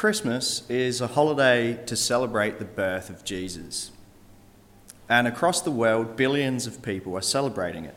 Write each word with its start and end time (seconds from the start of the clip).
Christmas 0.00 0.62
is 0.70 1.02
a 1.02 1.08
holiday 1.08 1.74
to 1.84 1.94
celebrate 1.94 2.58
the 2.58 2.64
birth 2.64 3.10
of 3.10 3.22
Jesus. 3.22 3.90
And 5.10 5.28
across 5.28 5.60
the 5.60 5.70
world, 5.70 6.16
billions 6.16 6.66
of 6.66 6.80
people 6.80 7.14
are 7.18 7.20
celebrating 7.20 7.84
it. 7.84 7.94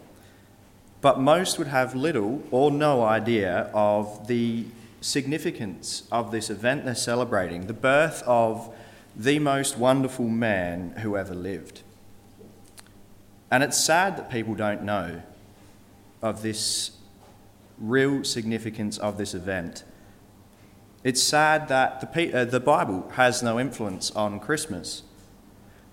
But 1.00 1.22
most 1.22 1.58
would 1.58 1.68
have 1.68 1.96
little 1.96 2.44
or 2.52 2.72
no 2.72 3.04
idea 3.06 3.72
of 3.74 4.28
the 4.28 4.66
significance 5.00 6.06
of 6.12 6.34
this 6.34 6.50
event 6.50 6.84
they're 6.84 6.94
celebrating 6.94 7.68
the 7.68 7.74
birth 7.74 8.22
of 8.24 8.76
the 9.16 9.40
most 9.40 9.78
wonderful 9.78 10.28
man 10.28 10.96
who 11.04 11.16
ever 11.16 11.34
lived. 11.34 11.84
And 13.50 13.64
it's 13.64 13.82
sad 13.82 14.18
that 14.18 14.30
people 14.30 14.56
don't 14.56 14.84
know 14.84 15.22
of 16.22 16.42
this 16.42 16.92
real 17.80 18.26
significance 18.26 18.98
of 18.98 19.18
this 19.18 19.34
event. 19.34 19.86
It's 21.04 21.22
sad 21.22 21.68
that 21.68 22.14
the, 22.14 22.34
uh, 22.34 22.46
the 22.46 22.60
Bible 22.62 23.10
has 23.16 23.44
no 23.44 23.60
influence 23.60 24.10
on 24.12 24.40
Christmas 24.40 25.04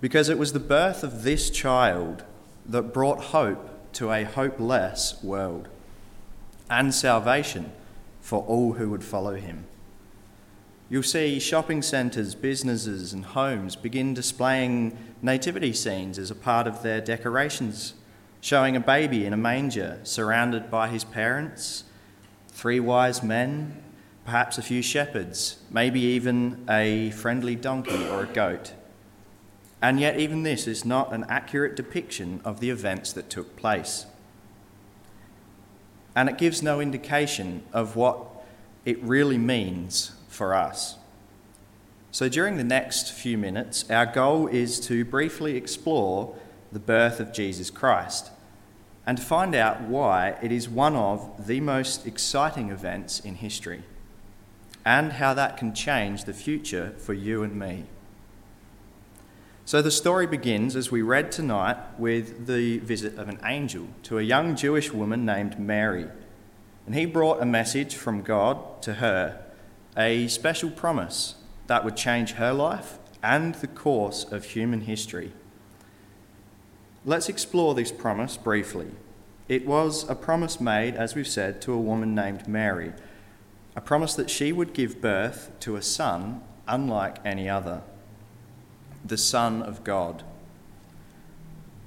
because 0.01 0.29
it 0.29 0.39
was 0.39 0.53
the 0.53 0.61
birth 0.61 1.03
of 1.03 1.25
this 1.25 1.51
child 1.51 2.25
that 2.65 2.95
brought 2.95 3.25
hope 3.25 3.93
to 3.95 4.13
a 4.13 4.23
hopeless 4.23 5.21
world 5.23 5.69
and 6.71 6.95
salvation 6.95 7.73
for 8.21 8.45
all 8.45 8.75
who 8.75 8.91
would 8.91 9.03
follow 9.03 9.35
him. 9.35 9.67
You'll 10.89 11.03
see 11.03 11.41
shopping 11.41 11.83
centres, 11.83 12.35
businesses, 12.35 13.13
and 13.13 13.25
homes 13.25 13.75
begin 13.75 14.15
displaying 14.15 14.97
nativity 15.23 15.73
scenes 15.73 16.19
as 16.19 16.31
a 16.31 16.37
part 16.37 16.67
of 16.67 16.83
their 16.83 17.01
decorations, 17.01 17.95
showing 18.41 18.77
a 18.77 18.81
baby 18.81 19.27
in 19.27 19.33
a 19.33 19.37
manger 19.37 20.01
surrounded 20.05 20.71
by 20.71 20.89
his 20.89 21.05
parents, 21.05 21.85
three 22.49 22.81
wise 22.81 23.23
men, 23.23 23.83
perhaps 24.31 24.59
a 24.59 24.63
few 24.63 24.81
shepherds, 24.81 25.57
maybe 25.73 25.99
even 25.99 26.65
a 26.71 27.11
friendly 27.11 27.57
donkey 27.57 28.07
or 28.11 28.23
a 28.23 28.27
goat. 28.27 28.73
And 29.83 29.99
yet, 29.99 30.21
even 30.21 30.45
this 30.45 30.69
is 30.69 30.85
not 30.85 31.13
an 31.13 31.25
accurate 31.29 31.75
depiction 31.75 32.41
of 32.45 32.61
the 32.61 32.71
events 32.71 33.13
that 33.15 33.29
took 33.29 33.57
place. 33.57 34.07
And 36.15 36.29
it 36.29 36.39
gives 36.39 36.63
no 36.63 36.81
indication 36.81 37.65
of 37.73 37.97
what 37.97 38.21
it 38.85 39.03
really 39.03 39.37
means 39.37 40.13
for 40.29 40.55
us. 40.55 40.97
So, 42.13 42.29
during 42.29 42.57
the 42.57 42.63
next 42.63 43.11
few 43.11 43.37
minutes, 43.37 43.91
our 43.91 44.07
goal 44.07 44.47
is 44.47 44.79
to 44.87 45.05
briefly 45.05 45.57
explore 45.57 46.37
the 46.71 46.79
birth 46.79 47.19
of 47.19 47.33
Jesus 47.33 47.69
Christ 47.69 48.31
and 49.05 49.19
to 49.19 49.25
find 49.25 49.57
out 49.57 49.81
why 49.81 50.39
it 50.41 50.53
is 50.53 50.69
one 50.69 50.95
of 50.95 51.49
the 51.49 51.61
most 51.61 52.07
exciting 52.07 52.71
events 52.71 53.19
in 53.19 53.35
history 53.35 53.83
and 54.85 55.13
how 55.13 55.35
that 55.35 55.57
can 55.57 55.75
change 55.75 56.25
the 56.25 56.33
future 56.33 56.95
for 56.99 57.13
you 57.13 57.43
and 57.43 57.57
me. 57.57 57.85
So 59.65 59.83
the 59.83 59.91
story 59.91 60.27
begins, 60.27 60.75
as 60.75 60.91
we 60.91 61.03
read 61.03 61.31
tonight, 61.31 61.77
with 61.99 62.47
the 62.47 62.79
visit 62.79 63.17
of 63.19 63.29
an 63.29 63.39
angel 63.45 63.89
to 64.05 64.19
a 64.19 64.23
young 64.23 64.57
Jewish 64.57 64.93
woman 64.93 65.25
named 65.25 65.61
Mary. 65.61 66.09
And 66.87 66.95
he 66.95 67.07
brought 67.07 67.41
a 67.41 67.47
message 67.47 67.95
from 67.95 68.23
God 68.23 68.83
to 68.83 68.95
her, 68.95 69.41
a 69.97 70.27
special 70.27 70.71
promise 70.71 71.37
that 71.69 71.85
would 71.85 71.97
change 71.97 72.33
her 72.33 72.53
life 72.53 72.99
and 73.23 73.55
the 73.57 73.69
course 73.69 74.25
of 74.25 74.45
human 74.45 74.81
history. 74.81 75.33
Let's 77.05 77.29
explore 77.29 77.75
this 77.75 77.93
promise 77.93 78.37
briefly. 78.37 78.89
It 79.49 79.67
was 79.67 80.09
a 80.09 80.15
promise 80.15 80.61
made, 80.61 80.97
as 80.97 81.15
we've 81.15 81.29
said, 81.29 81.63
to 81.63 81.73
a 81.73 81.81
woman 81.81 82.15
named 82.15 82.49
Mary 82.49 82.93
a 83.77 83.81
promise 83.81 84.15
that 84.15 84.31
she 84.31 84.53
would 84.53 84.73
give 84.73 85.01
birth 85.01 85.51
to 85.61 85.77
a 85.77 85.83
son 85.83 86.43
unlike 86.67 87.19
any 87.25 87.49
other, 87.49 87.83
the 89.05 89.19
Son 89.19 89.63
of 89.63 89.85
God. 89.85 90.23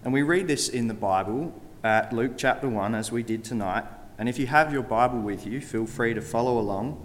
And 0.04 0.14
we 0.14 0.22
read 0.22 0.48
this 0.48 0.68
in 0.68 0.88
the 0.88 0.94
Bible 0.94 1.60
at 1.84 2.12
Luke 2.12 2.34
chapter 2.38 2.68
1, 2.68 2.94
as 2.94 3.12
we 3.12 3.24
did 3.24 3.44
tonight. 3.44 3.86
And 4.18 4.28
if 4.28 4.38
you 4.38 4.48
have 4.48 4.74
your 4.74 4.84
Bible 4.84 5.20
with 5.20 5.48
you, 5.48 5.62
feel 5.62 5.86
free 5.86 6.14
to 6.14 6.22
follow 6.22 6.60
along. 6.60 7.02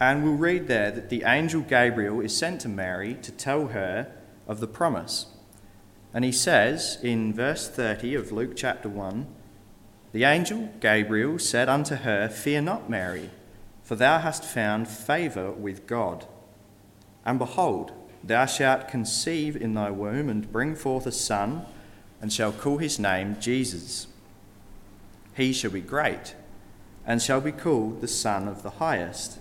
And 0.00 0.22
we'll 0.22 0.34
read 0.34 0.68
there 0.68 0.90
that 0.90 1.10
the 1.10 1.24
angel 1.24 1.60
Gabriel 1.60 2.20
is 2.20 2.36
sent 2.36 2.60
to 2.62 2.68
Mary 2.68 3.14
to 3.22 3.32
tell 3.32 3.68
her 3.68 4.12
of 4.46 4.60
the 4.60 4.68
promise. 4.68 5.26
And 6.14 6.24
he 6.24 6.32
says 6.32 6.98
in 7.02 7.32
verse 7.32 7.68
30 7.68 8.14
of 8.14 8.32
Luke 8.32 8.52
chapter 8.56 8.88
1 8.88 9.26
the 10.18 10.24
angel 10.24 10.68
Gabriel 10.80 11.38
said 11.38 11.68
unto 11.68 11.94
her, 11.94 12.28
Fear 12.28 12.62
not, 12.62 12.90
Mary, 12.90 13.30
for 13.84 13.94
thou 13.94 14.18
hast 14.18 14.42
found 14.42 14.88
favour 14.88 15.52
with 15.52 15.86
God. 15.86 16.26
And 17.24 17.38
behold, 17.38 17.92
thou 18.24 18.44
shalt 18.46 18.88
conceive 18.88 19.54
in 19.54 19.74
thy 19.74 19.92
womb 19.92 20.28
and 20.28 20.50
bring 20.50 20.74
forth 20.74 21.06
a 21.06 21.12
son, 21.12 21.66
and 22.20 22.32
shall 22.32 22.50
call 22.50 22.78
his 22.78 22.98
name 22.98 23.36
Jesus. 23.38 24.08
He 25.36 25.52
shall 25.52 25.70
be 25.70 25.80
great, 25.80 26.34
and 27.06 27.22
shall 27.22 27.40
be 27.40 27.52
called 27.52 28.00
the 28.00 28.08
Son 28.08 28.48
of 28.48 28.64
the 28.64 28.70
Highest. 28.70 29.38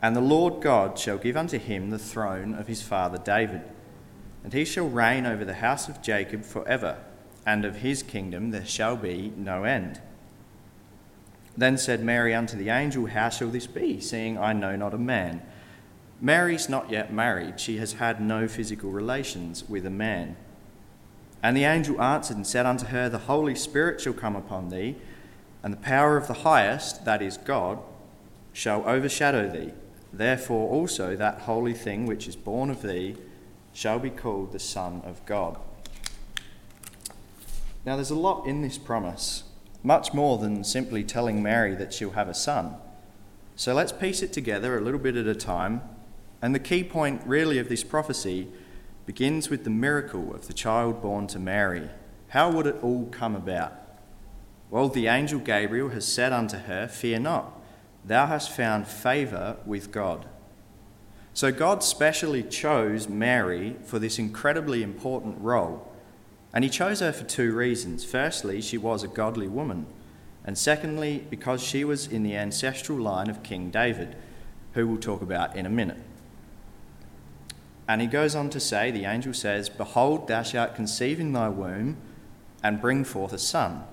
And 0.00 0.16
the 0.16 0.22
Lord 0.22 0.62
God 0.62 0.98
shall 0.98 1.18
give 1.18 1.36
unto 1.36 1.58
him 1.58 1.90
the 1.90 1.98
throne 1.98 2.54
of 2.54 2.68
his 2.68 2.80
father 2.80 3.18
David, 3.18 3.60
and 4.44 4.54
he 4.54 4.64
shall 4.64 4.88
reign 4.88 5.26
over 5.26 5.44
the 5.44 5.60
house 5.60 5.90
of 5.90 6.00
Jacob 6.00 6.42
for 6.42 6.66
ever 6.66 6.96
and 7.46 7.64
of 7.64 7.76
his 7.76 8.02
kingdom 8.02 8.50
there 8.50 8.64
shall 8.64 8.96
be 8.96 9.32
no 9.36 9.64
end. 9.64 10.00
Then 11.56 11.76
said 11.76 12.02
Mary 12.02 12.34
unto 12.34 12.56
the 12.56 12.70
angel, 12.70 13.06
How 13.06 13.28
shall 13.28 13.48
this 13.48 13.66
be, 13.66 14.00
seeing 14.00 14.38
I 14.38 14.52
know 14.52 14.76
not 14.76 14.94
a 14.94 14.98
man? 14.98 15.42
Mary's 16.20 16.68
not 16.68 16.90
yet 16.90 17.12
married, 17.12 17.58
she 17.58 17.78
has 17.78 17.94
had 17.94 18.20
no 18.20 18.46
physical 18.46 18.90
relations 18.90 19.68
with 19.68 19.84
a 19.84 19.90
man. 19.90 20.36
And 21.42 21.56
the 21.56 21.64
angel 21.64 22.00
answered 22.00 22.36
and 22.36 22.46
said 22.46 22.64
unto 22.64 22.86
her, 22.86 23.08
The 23.08 23.18
Holy 23.18 23.56
Spirit 23.56 24.00
shall 24.00 24.12
come 24.12 24.36
upon 24.36 24.68
thee, 24.68 24.96
and 25.62 25.72
the 25.72 25.78
power 25.78 26.16
of 26.16 26.28
the 26.28 26.34
highest, 26.34 27.04
that 27.04 27.20
is 27.20 27.36
God, 27.36 27.80
shall 28.52 28.88
overshadow 28.88 29.48
thee. 29.48 29.72
Therefore 30.12 30.70
also 30.70 31.16
that 31.16 31.40
holy 31.40 31.74
thing 31.74 32.06
which 32.06 32.28
is 32.28 32.36
born 32.36 32.70
of 32.70 32.82
thee 32.82 33.16
shall 33.72 33.98
be 33.98 34.10
called 34.10 34.52
the 34.52 34.58
Son 34.58 35.00
of 35.04 35.24
God. 35.26 35.58
Now, 37.84 37.96
there's 37.96 38.10
a 38.10 38.14
lot 38.14 38.46
in 38.46 38.62
this 38.62 38.78
promise, 38.78 39.44
much 39.82 40.14
more 40.14 40.38
than 40.38 40.62
simply 40.62 41.02
telling 41.02 41.42
Mary 41.42 41.74
that 41.74 41.92
she'll 41.92 42.12
have 42.12 42.28
a 42.28 42.34
son. 42.34 42.76
So 43.56 43.74
let's 43.74 43.92
piece 43.92 44.22
it 44.22 44.32
together 44.32 44.78
a 44.78 44.80
little 44.80 45.00
bit 45.00 45.16
at 45.16 45.26
a 45.26 45.34
time. 45.34 45.82
And 46.40 46.54
the 46.54 46.60
key 46.60 46.84
point, 46.84 47.22
really, 47.26 47.58
of 47.58 47.68
this 47.68 47.82
prophecy 47.82 48.48
begins 49.04 49.50
with 49.50 49.64
the 49.64 49.70
miracle 49.70 50.32
of 50.32 50.46
the 50.46 50.52
child 50.52 51.02
born 51.02 51.26
to 51.28 51.38
Mary. 51.40 51.90
How 52.28 52.50
would 52.50 52.66
it 52.66 52.82
all 52.82 53.06
come 53.06 53.34
about? 53.34 53.72
Well, 54.70 54.88
the 54.88 55.08
angel 55.08 55.40
Gabriel 55.40 55.90
has 55.90 56.06
said 56.06 56.32
unto 56.32 56.56
her, 56.56 56.86
Fear 56.86 57.20
not, 57.20 57.60
thou 58.04 58.26
hast 58.26 58.50
found 58.50 58.86
favour 58.86 59.56
with 59.66 59.90
God. 59.90 60.26
So 61.34 61.50
God 61.50 61.82
specially 61.82 62.42
chose 62.42 63.08
Mary 63.08 63.76
for 63.84 63.98
this 63.98 64.18
incredibly 64.18 64.82
important 64.82 65.40
role 65.40 65.91
and 66.52 66.64
he 66.64 66.70
chose 66.70 67.00
her 67.00 67.12
for 67.12 67.24
two 67.24 67.52
reasons. 67.52 68.04
Firstly, 68.04 68.60
she 68.60 68.76
was 68.76 69.02
a 69.02 69.08
godly 69.08 69.48
woman, 69.48 69.86
and 70.44 70.58
secondly, 70.58 71.24
because 71.30 71.62
she 71.62 71.84
was 71.84 72.06
in 72.06 72.22
the 72.22 72.36
ancestral 72.36 72.98
line 72.98 73.30
of 73.30 73.42
King 73.42 73.70
David, 73.70 74.16
who 74.74 74.86
we'll 74.86 74.98
talk 74.98 75.22
about 75.22 75.56
in 75.56 75.66
a 75.66 75.70
minute. 75.70 75.98
And 77.88 78.00
he 78.00 78.06
goes 78.06 78.34
on 78.34 78.50
to 78.50 78.60
say, 78.60 78.90
the 78.90 79.04
angel 79.04 79.34
says, 79.34 79.68
Behold, 79.68 80.28
thou 80.28 80.42
shalt 80.42 80.74
conceive 80.74 81.20
in 81.20 81.32
thy 81.32 81.48
womb 81.48 81.96
and 82.62 82.80
bring 82.80 83.04
forth 83.04 83.32
a 83.32 83.38
son. 83.38 83.84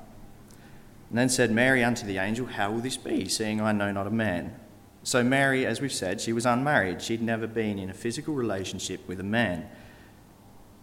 And 1.09 1.17
then 1.17 1.29
said 1.29 1.51
Mary 1.51 1.83
unto 1.83 2.05
the 2.05 2.17
angel, 2.17 2.45
How 2.45 2.71
will 2.71 2.81
this 2.81 2.97
be, 2.97 3.27
seeing 3.27 3.59
I 3.59 3.71
know 3.71 3.91
not 3.91 4.07
a 4.07 4.11
man? 4.11 4.55
So, 5.01 5.23
Mary, 5.23 5.65
as 5.65 5.81
we've 5.81 5.93
said, 5.93 6.21
she 6.21 6.33
was 6.33 6.45
unmarried. 6.45 7.01
She'd 7.01 7.21
never 7.21 7.47
been 7.47 7.79
in 7.79 7.89
a 7.89 7.93
physical 7.93 8.35
relationship 8.35 9.07
with 9.07 9.19
a 9.19 9.23
man 9.23 9.67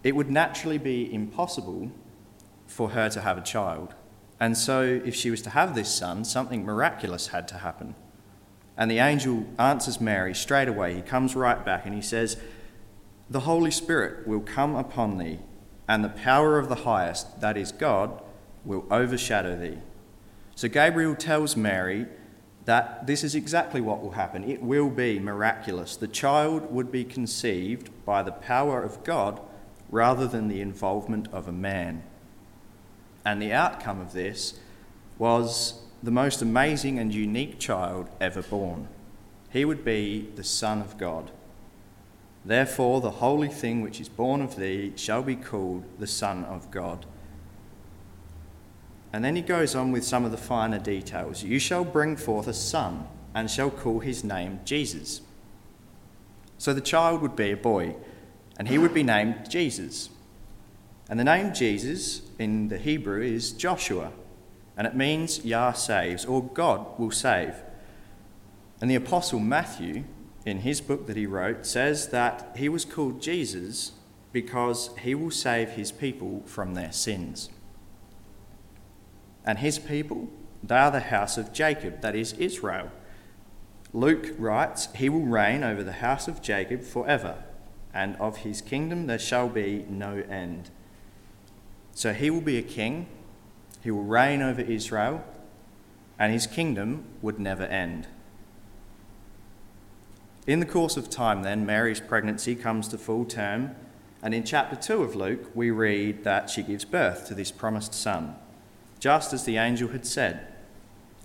it 0.03 0.15
would 0.15 0.31
naturally 0.31 0.79
be 0.79 1.13
impossible 1.13 1.91
for 2.67 2.91
her 2.91 3.09
to 3.11 3.21
have 3.21 3.39
a 3.39 3.43
child. 3.43 3.95
And 4.39 4.57
so, 4.57 4.83
if 4.83 5.15
she 5.15 5.31
was 5.31 5.41
to 5.43 5.51
have 5.51 5.75
this 5.75 5.93
son, 5.93 6.25
something 6.25 6.65
miraculous 6.65 7.29
had 7.29 7.49
to 7.49 7.59
happen. 7.59 7.95
And 8.77 8.91
the 8.91 8.99
angel 8.99 9.47
answers 9.59 10.01
Mary 10.01 10.35
straight 10.35 10.69
away. 10.69 10.95
He 10.95 11.03
comes 11.03 11.35
right 11.35 11.65
back 11.65 11.87
and 11.87 11.95
he 11.95 12.03
says, 12.03 12.37
The 13.31 13.41
Holy 13.41 13.71
Spirit 13.71 14.29
will 14.29 14.41
come 14.41 14.77
upon 14.77 15.17
thee, 15.17 15.39
and 15.89 16.05
the 16.05 16.11
power 16.11 16.59
of 16.59 16.69
the 16.69 16.75
highest, 16.77 17.41
that 17.41 17.57
is 17.57 17.73
God, 17.73 18.23
will 18.65 18.85
overshadow 18.91 19.57
thee. 19.57 19.79
So 20.55 20.69
Gabriel 20.69 21.15
tells 21.15 21.57
Mary 21.57 22.07
that 22.67 23.07
this 23.07 23.23
is 23.25 23.35
exactly 23.35 23.81
what 23.81 24.03
will 24.03 24.13
happen. 24.13 24.45
It 24.45 24.61
will 24.61 24.91
be 24.91 25.19
miraculous. 25.19 25.97
The 25.97 26.09
child 26.09 26.71
would 26.71 26.91
be 26.91 27.05
conceived 27.05 27.91
by 28.05 28.23
the 28.23 28.33
power 28.33 28.83
of 28.83 29.05
God 29.05 29.41
rather 29.91 30.27
than 30.27 30.49
the 30.49 30.61
involvement 30.61 31.29
of 31.33 31.49
a 31.49 31.53
man. 31.53 32.03
And 33.25 33.41
the 33.41 33.53
outcome 33.53 34.01
of 34.01 34.13
this 34.13 34.59
was 35.19 35.81
the 36.03 36.11
most 36.11 36.43
amazing 36.43 36.99
and 36.99 37.15
unique 37.15 37.59
child 37.59 38.09
ever 38.21 38.43
born. 38.43 38.89
he 39.51 39.65
would 39.65 39.85
be 39.85 40.29
the 40.37 40.45
Son 40.45 40.81
of 40.81 40.99
God. 40.99 41.31
Therefore, 42.45 43.01
the 43.01 43.11
holy 43.11 43.49
thing 43.49 43.81
which 43.81 44.01
is 44.01 44.09
born 44.09 44.41
of 44.41 44.57
thee 44.57 44.93
shall 44.97 45.23
be 45.23 45.35
called 45.35 45.85
the 45.99 46.07
Son 46.07 46.45
of 46.45 46.71
God. 46.71 47.07
And 49.13 49.25
then 49.25 49.35
he 49.35 49.43
goes 49.43 49.75
on 49.75 49.93
with 49.93 50.05
some 50.05 50.25
of 50.25 50.31
the 50.31 50.37
finer 50.37 50.79
details. 50.79 51.43
You 51.43 51.59
shall 51.59 51.85
bring 51.85 52.17
forth 52.17 52.47
a 52.47 52.53
son, 52.53 53.09
and 53.35 53.51
shall 53.51 53.71
call 53.71 54.01
his 54.01 54.23
name 54.23 54.61
Jesus. 54.65 55.23
So 56.59 56.75
the 56.75 56.81
child 56.81 57.23
would 57.23 57.35
be 57.35 57.51
a 57.51 57.57
boy, 57.57 57.97
and 58.59 58.69
he 58.69 58.79
would 58.79 58.95
be 58.95 59.03
named 59.03 59.51
Jesus. 59.51 60.11
And 61.09 61.21
the 61.21 61.25
name 61.25 61.55
Jesus 61.55 62.23
in 62.39 62.69
the 62.69 62.79
Hebrew 62.79 63.23
is 63.23 63.53
Joshua, 63.53 64.13
and 64.77 64.87
it 64.87 64.95
means 64.95 65.45
Yah 65.45 65.73
saves, 65.73 66.25
or 66.25 66.43
God 66.43 66.99
will 66.99 67.11
save. 67.11 67.55
And 68.81 68.91
the 68.91 68.97
Apostle 68.97 69.41
Matthew, 69.41 70.05
in 70.45 70.59
his 70.59 70.81
book 70.81 71.07
that 71.07 71.17
he 71.17 71.27
wrote, 71.27 71.65
says 71.65 72.09
that 72.09 72.55
he 72.57 72.69
was 72.69 72.85
called 72.85 73.23
Jesus 73.23 73.93
because 74.33 74.91
he 75.01 75.15
will 75.15 75.31
save 75.31 75.71
his 75.71 75.93
people 75.93 76.43
from 76.45 76.75
their 76.75 76.93
sins. 76.93 77.51
And 79.45 79.59
his 79.59 79.79
people, 79.79 80.29
they 80.63 80.77
are 80.77 80.91
the 80.91 81.01
house 81.01 81.39
of 81.39 81.53
Jacob, 81.53 82.01
that 82.01 82.17
is 82.17 82.33
Israel. 82.35 82.91
Luke 83.93 84.35
writes, 84.37 84.89
He 84.95 85.09
will 85.09 85.25
reign 85.25 85.63
over 85.63 85.83
the 85.83 85.93
house 85.93 86.29
of 86.29 86.43
Jacob 86.43 86.83
forever, 86.83 87.45
and 87.95 88.17
of 88.17 88.39
his 88.39 88.61
kingdom 88.61 89.07
there 89.07 89.19
shall 89.19 89.49
be 89.49 89.85
no 89.89 90.23
end. 90.29 90.71
So 91.93 92.13
he 92.13 92.31
will 92.31 92.41
be 92.41 92.59
a 92.59 92.63
king, 92.63 93.07
he 93.83 93.91
will 93.91 94.05
reign 94.05 94.43
over 94.43 94.61
Israel, 94.61 95.25
and 96.19 96.33
his 96.33 96.47
kingdom 96.47 97.05
would 97.23 97.39
never 97.39 97.65
end. 97.65 98.09
In 100.47 100.61
the 100.61 100.67
course 100.67 100.97
of 100.97 101.11
time, 101.11 101.43
then, 101.43 101.67
Mary's 101.67 102.01
pregnancy 102.01 102.55
comes 102.55 102.87
to 102.89 102.99
full 102.99 103.25
term, 103.25 103.75
and 104.23 104.33
in 104.35 104.45
chapter 104.45 104.77
2 104.77 105.03
of 105.03 105.17
Luke, 105.17 105.51
we 105.55 105.71
read 105.71 106.23
that 106.25 106.51
she 106.51 106.63
gives 106.63 106.85
birth 106.85 107.27
to 107.27 107.35
this 107.35 107.51
promised 107.51 107.95
son, 107.95 108.37
just 109.01 109.33
as 109.33 109.45
the 109.45 109.57
angel 109.57 109.89
had 109.89 110.07
said, 110.07 110.47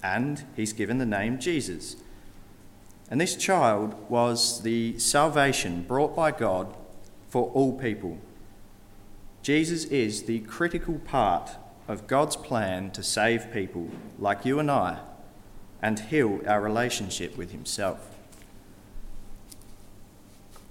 and 0.04 0.46
he's 0.56 0.74
given 0.74 0.98
the 0.98 1.06
name 1.06 1.40
Jesus. 1.40 1.98
And 3.12 3.20
this 3.20 3.36
child 3.36 3.94
was 4.10 4.62
the 4.62 4.98
salvation 4.98 5.84
brought 5.84 6.16
by 6.16 6.32
God 6.32 6.74
for 7.28 7.52
all 7.52 7.78
people. 7.78 8.18
Jesus 9.44 9.84
is 9.86 10.24
the 10.24 10.40
critical 10.40 10.98
part 11.00 11.52
of 11.90 12.08
God's 12.08 12.38
plan 12.38 12.90
to 12.92 13.04
save 13.04 13.52
people 13.52 13.90
like 14.18 14.46
you 14.46 14.60
and 14.60 14.72
I 14.72 15.00
and 15.82 16.00
heal 16.00 16.40
our 16.48 16.62
relationship 16.62 17.36
with 17.36 17.52
Himself. 17.52 18.16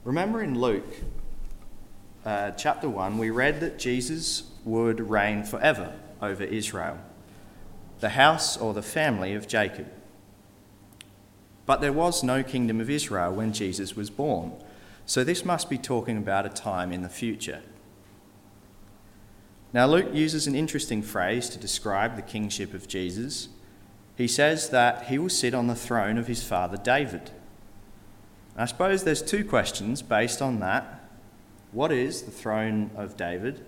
Remember 0.03 0.43
in 0.43 0.59
Luke 0.59 0.95
uh, 2.25 2.53
chapter 2.53 2.89
1, 2.89 3.19
we 3.19 3.29
read 3.29 3.61
that 3.61 3.79
Jesus 3.79 4.45
would 4.65 5.11
reign 5.11 5.45
forever 5.45 5.93
over 6.23 6.45
Israel, 6.45 6.97
the 7.99 8.11
house 8.11 8.57
or 8.57 8.73
the 8.73 8.83
family 8.83 9.35
of 9.35 9.47
Jacob. 9.47 9.89
But 11.71 11.81
there 11.81 11.93
was 11.93 12.25
no 12.25 12.43
kingdom 12.43 12.81
of 12.81 12.91
Israel 12.91 13.33
when 13.33 13.53
Jesus 13.53 13.95
was 13.95 14.11
born, 14.11 14.55
so 15.07 15.23
this 15.23 15.45
must 15.45 15.71
be 15.71 15.79
talking 15.79 16.17
about 16.17 16.45
a 16.45 16.49
time 16.49 16.91
in 16.91 17.03
the 17.03 17.09
future. 17.09 17.63
Now, 19.73 19.87
Luke 19.87 20.13
uses 20.13 20.49
an 20.49 20.57
interesting 20.57 21.01
phrase 21.01 21.49
to 21.51 21.61
describe 21.61 22.17
the 22.17 22.23
kingship 22.23 22.75
of 22.75 22.89
Jesus. 22.89 23.51
He 24.17 24.27
says 24.27 24.71
that 24.71 25.05
he 25.05 25.17
will 25.17 25.29
sit 25.29 25.55
on 25.55 25.69
the 25.69 25.77
throne 25.77 26.19
of 26.19 26.27
his 26.27 26.43
father 26.43 26.77
David. 26.77 27.31
I 28.57 28.65
suppose 28.65 29.05
there's 29.05 29.23
two 29.23 29.45
questions 29.45 30.03
based 30.03 30.43
on 30.43 30.59
that. 30.59 31.09
What 31.71 31.93
is 31.93 32.23
the 32.23 32.33
throne 32.33 32.91
of 32.97 33.17
David? 33.17 33.65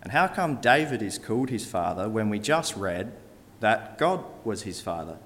And 0.00 0.12
how 0.12 0.28
come 0.28 0.62
David 0.62 1.02
is 1.02 1.18
called 1.18 1.50
his 1.50 1.66
father 1.66 2.08
when 2.08 2.30
we 2.30 2.38
just 2.38 2.74
read 2.74 3.12
that 3.60 3.98
God 3.98 4.24
was 4.46 4.62
his 4.62 4.80
father? 4.80 5.18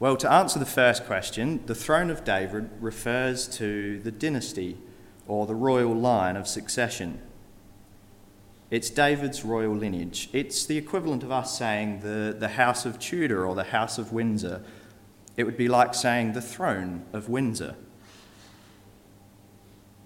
Well, 0.00 0.16
to 0.16 0.32
answer 0.32 0.58
the 0.58 0.64
first 0.64 1.04
question, 1.04 1.60
the 1.66 1.74
throne 1.74 2.08
of 2.08 2.24
David 2.24 2.70
refers 2.80 3.46
to 3.58 4.00
the 4.00 4.10
dynasty 4.10 4.78
or 5.28 5.46
the 5.46 5.54
royal 5.54 5.94
line 5.94 6.36
of 6.36 6.48
succession. 6.48 7.20
It's 8.70 8.88
David's 8.88 9.44
royal 9.44 9.76
lineage. 9.76 10.30
It's 10.32 10.64
the 10.64 10.78
equivalent 10.78 11.22
of 11.22 11.30
us 11.30 11.56
saying 11.56 12.00
the, 12.00 12.34
the 12.36 12.48
House 12.48 12.86
of 12.86 12.98
Tudor 12.98 13.44
or 13.44 13.54
the 13.54 13.64
House 13.64 13.98
of 13.98 14.10
Windsor 14.10 14.64
it 15.36 15.44
would 15.44 15.56
be 15.56 15.68
like 15.68 15.94
saying 15.94 16.32
the 16.32 16.42
throne 16.42 17.04
of 17.12 17.28
Windsor. 17.28 17.74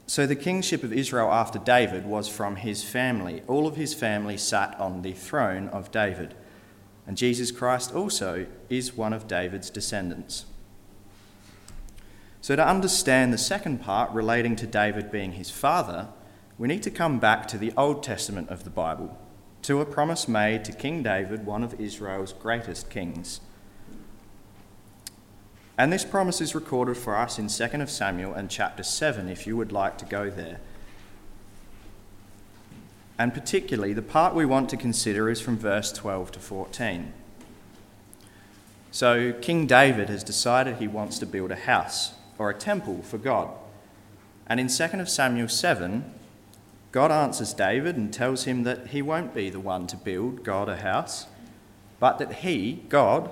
So 0.06 0.26
the 0.26 0.37
kingship 0.37 0.82
of 0.82 0.93
Israel 0.93 1.32
after 1.32 1.58
David 1.58 2.05
was 2.05 2.29
from 2.29 2.56
his 2.56 2.85
family. 2.85 3.43
All 3.46 3.67
of 3.67 3.76
his 3.76 3.94
family 3.94 4.37
sat 4.37 4.79
on 4.79 5.02
the 5.02 5.12
throne 5.12 5.69
of 5.69 5.91
David. 5.91 6.35
And 7.06 7.16
Jesus 7.16 7.50
Christ 7.50 7.94
also 7.94 8.46
is 8.70 8.96
one 8.96 9.12
of 9.12 9.28
David's 9.28 9.70
descendants. 9.70 10.46
So, 12.40 12.56
to 12.56 12.66
understand 12.66 13.32
the 13.32 13.38
second 13.38 13.80
part 13.80 14.10
relating 14.12 14.54
to 14.56 14.66
David 14.66 15.10
being 15.10 15.32
his 15.32 15.50
father, 15.50 16.08
we 16.58 16.68
need 16.68 16.82
to 16.82 16.90
come 16.90 17.18
back 17.18 17.48
to 17.48 17.58
the 17.58 17.72
Old 17.76 18.02
Testament 18.02 18.50
of 18.50 18.64
the 18.64 18.70
Bible, 18.70 19.18
to 19.62 19.80
a 19.80 19.86
promise 19.86 20.28
made 20.28 20.64
to 20.66 20.72
King 20.72 21.02
David, 21.02 21.46
one 21.46 21.64
of 21.64 21.80
Israel's 21.80 22.32
greatest 22.32 22.90
kings. 22.90 23.40
And 25.76 25.92
this 25.92 26.04
promise 26.04 26.40
is 26.40 26.54
recorded 26.54 26.96
for 26.96 27.16
us 27.16 27.38
in 27.38 27.48
2 27.48 27.86
Samuel 27.86 28.34
and 28.34 28.48
chapter 28.48 28.82
7, 28.82 29.28
if 29.28 29.46
you 29.46 29.56
would 29.56 29.72
like 29.72 29.98
to 29.98 30.04
go 30.04 30.30
there. 30.30 30.60
And 33.19 33.32
particularly, 33.32 33.93
the 33.93 34.02
part 34.02 34.34
we 34.34 34.44
want 34.44 34.69
to 34.70 34.76
consider 34.76 35.31
is 35.31 35.40
from 35.40 35.56
verse 35.56 35.93
12 35.93 36.32
to 36.32 36.40
14. 36.40 37.12
So, 38.90 39.32
King 39.40 39.66
David 39.66 40.08
has 40.08 40.25
decided 40.25 40.76
he 40.76 40.88
wants 40.88 41.19
to 41.19 41.26
build 41.26 41.50
a 41.50 41.56
house 41.56 42.14
or 42.38 42.50
a 42.50 42.55
temple 42.55 43.02
for 43.02 43.19
God. 43.19 43.50
And 44.46 44.61
in 44.61 44.69
2 44.69 45.06
Samuel 45.06 45.49
7, 45.49 46.05
God 46.93 47.11
answers 47.11 47.55
David 47.55 47.96
and 47.96 48.12
tells 48.12 48.44
him 48.44 48.62
that 48.64 48.88
he 48.88 49.02
won't 49.02 49.34
be 49.34 49.50
the 49.50 49.60
one 49.60 49.87
to 49.88 49.96
build 49.96 50.44
God 50.44 50.69
a 50.69 50.76
house, 50.76 51.26
but 51.99 52.19
that 52.19 52.34
he, 52.34 52.84
God, 52.88 53.31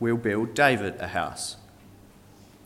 will 0.00 0.16
build 0.16 0.54
David 0.54 0.96
a 0.98 1.08
house. 1.08 1.56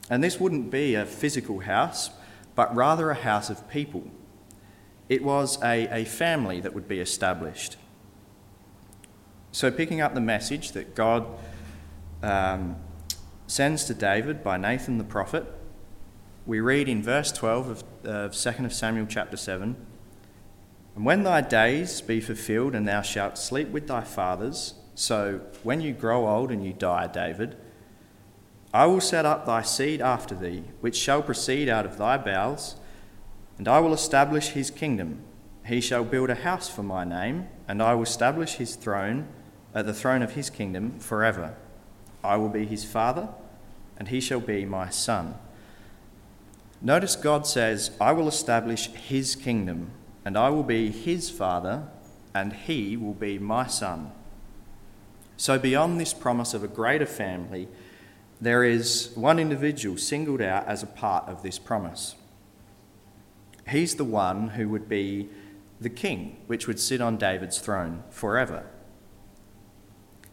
And 0.09 0.23
this 0.23 0.41
wouldn't 0.41 0.71
be 0.71 0.95
a 0.95 1.05
physical 1.05 1.61
house, 1.61 2.11
but 2.55 2.75
rather 2.75 3.11
a 3.11 3.15
house 3.15 3.51
of 3.51 3.69
people. 3.69 4.11
It 5.09 5.23
was 5.23 5.63
a, 5.63 5.87
a 6.03 6.05
family 6.05 6.61
that 6.61 6.75
would 6.75 6.89
be 6.89 7.01
established. 7.01 7.77
So, 9.53 9.71
picking 9.71 10.01
up 10.01 10.15
the 10.15 10.21
message 10.21 10.73
that 10.73 10.95
God 10.95 11.27
um, 12.23 12.77
sends 13.47 13.85
to 13.85 13.95
David 13.95 14.43
by 14.43 14.57
Nathan 14.57 14.99
the 14.99 15.05
prophet, 15.05 15.47
we 16.45 16.61
read 16.61 16.89
in 16.89 17.03
verse 17.03 17.33
12 17.33 17.69
of, 17.71 17.85
of 18.05 18.37
2 18.37 18.71
Samuel 18.71 19.07
chapter 19.09 19.37
7 19.37 19.77
And 20.95 21.05
when 21.05 21.23
thy 21.23 21.41
days 21.41 22.01
be 22.01 22.21
fulfilled, 22.21 22.75
and 22.75 22.87
thou 22.87 23.03
shalt 23.03 23.39
sleep 23.39 23.69
with 23.69 23.87
thy 23.87 24.03
fathers, 24.03 24.75
so 24.95 25.41
when 25.63 25.81
you 25.81 25.93
grow 25.93 26.29
old 26.29 26.51
and 26.51 26.65
you 26.65 26.73
die, 26.73 27.07
David, 27.07 27.57
I 28.73 28.87
will 28.87 29.01
set 29.01 29.25
up 29.25 29.47
thy 29.47 29.63
seed 29.63 30.01
after 30.01 30.35
thee, 30.35 30.65
which 30.81 30.97
shall 30.97 31.23
proceed 31.23 31.69
out 31.69 31.87
of 31.87 31.99
thy 31.99 32.19
bowels, 32.19 32.77
and 33.59 33.69
I 33.69 33.81
will 33.81 33.93
establish 33.93 34.49
his 34.49 34.71
kingdom. 34.71 35.21
He 35.65 35.81
shall 35.81 36.05
build 36.05 36.31
a 36.31 36.35
house 36.35 36.69
for 36.69 36.83
my 36.83 37.05
name, 37.05 37.49
and 37.67 37.83
I 37.83 37.95
will 37.95 38.03
establish 38.03 38.55
his 38.55 38.77
throne, 38.77 39.29
at 39.75 39.87
the 39.87 39.95
throne 39.95 40.23
of 40.23 40.33
his 40.33 40.49
kingdom, 40.49 40.99
forever. 40.99 41.55
I 42.25 42.37
will 42.37 42.49
be 42.49 42.67
his 42.67 42.85
father, 42.85 43.29
and 43.99 44.09
he 44.09 44.21
shall 44.21 44.41
be 44.41 44.65
my 44.65 44.89
son. 44.89 45.35
Notice 46.81 47.17
God 47.17 47.47
says, 47.47 47.91
I 48.01 48.13
will 48.13 48.29
establish 48.29 48.89
his 48.89 49.35
kingdom, 49.35 49.91
and 50.25 50.37
I 50.37 50.51
will 50.51 50.63
be 50.63 50.91
his 50.91 51.31
father, 51.31 51.89
and 52.35 52.53
he 52.53 52.97
will 52.97 53.15
be 53.15 53.39
my 53.39 53.67
son. 53.67 54.13
So, 55.37 55.59
beyond 55.59 56.01
this 56.01 56.13
promise 56.13 56.55
of 56.55 56.65
a 56.65 56.69
greater 56.69 57.07
family, 57.07 57.69
there 58.41 58.65
is 58.65 59.13
one 59.15 59.39
individual 59.39 59.97
singled 59.97 60.43
out 60.43 60.67
as 60.67 60.83
a 60.83 60.87
part 60.87 61.29
of 61.29 61.43
this 61.43 61.59
promise. 61.59 62.16
He's 63.69 63.97
the 63.97 64.05
one 64.05 64.49
who 64.49 64.69
would 64.69 64.89
be 64.89 65.29
the 65.81 65.91
king, 65.91 66.39
which 66.47 66.67
would 66.67 66.81
sit 66.81 67.01
on 67.01 67.17
David's 67.17 67.59
throne 67.59 68.05
forever. 68.11 68.67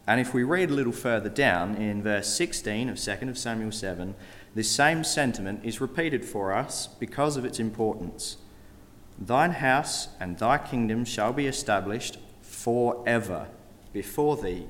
And 0.06 0.20
if 0.20 0.34
we 0.34 0.42
read 0.42 0.70
a 0.70 0.74
little 0.74 0.92
further 0.92 1.30
down 1.30 1.76
in 1.76 2.02
verse 2.02 2.28
16 2.28 2.88
of 2.88 2.98
2 2.98 3.34
Samuel 3.34 3.72
7, 3.72 4.14
this 4.54 4.70
same 4.70 5.02
sentiment 5.02 5.60
is 5.64 5.80
repeated 5.80 6.24
for 6.24 6.52
us 6.52 6.86
because 6.86 7.36
of 7.36 7.44
its 7.44 7.58
importance. 7.58 8.36
Thine 9.18 9.52
house 9.52 10.08
and 10.20 10.38
thy 10.38 10.58
kingdom 10.58 11.04
shall 11.04 11.32
be 11.32 11.46
established 11.46 12.18
forever 12.42 13.48
before 13.92 14.36
thee 14.36 14.66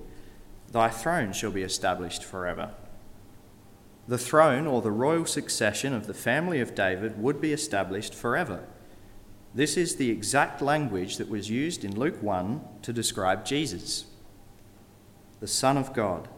thy 0.74 0.88
throne 0.88 1.32
shall 1.32 1.52
be 1.52 1.62
established 1.62 2.24
forever. 2.24 2.74
The 4.06 4.18
throne 4.18 4.66
or 4.66 4.82
the 4.82 4.90
royal 4.90 5.24
succession 5.24 5.94
of 5.94 6.06
the 6.06 6.14
family 6.14 6.60
of 6.60 6.74
David 6.74 7.18
would 7.18 7.40
be 7.40 7.52
established 7.52 8.14
forever. 8.14 8.66
This 9.54 9.76
is 9.76 9.96
the 9.96 10.10
exact 10.10 10.60
language 10.60 11.16
that 11.16 11.28
was 11.28 11.48
used 11.48 11.84
in 11.84 11.98
Luke 11.98 12.20
1 12.22 12.60
to 12.82 12.92
describe 12.92 13.44
Jesus, 13.44 14.06
the 15.40 15.46
Son 15.46 15.76
of 15.76 15.94
God. 15.94 16.28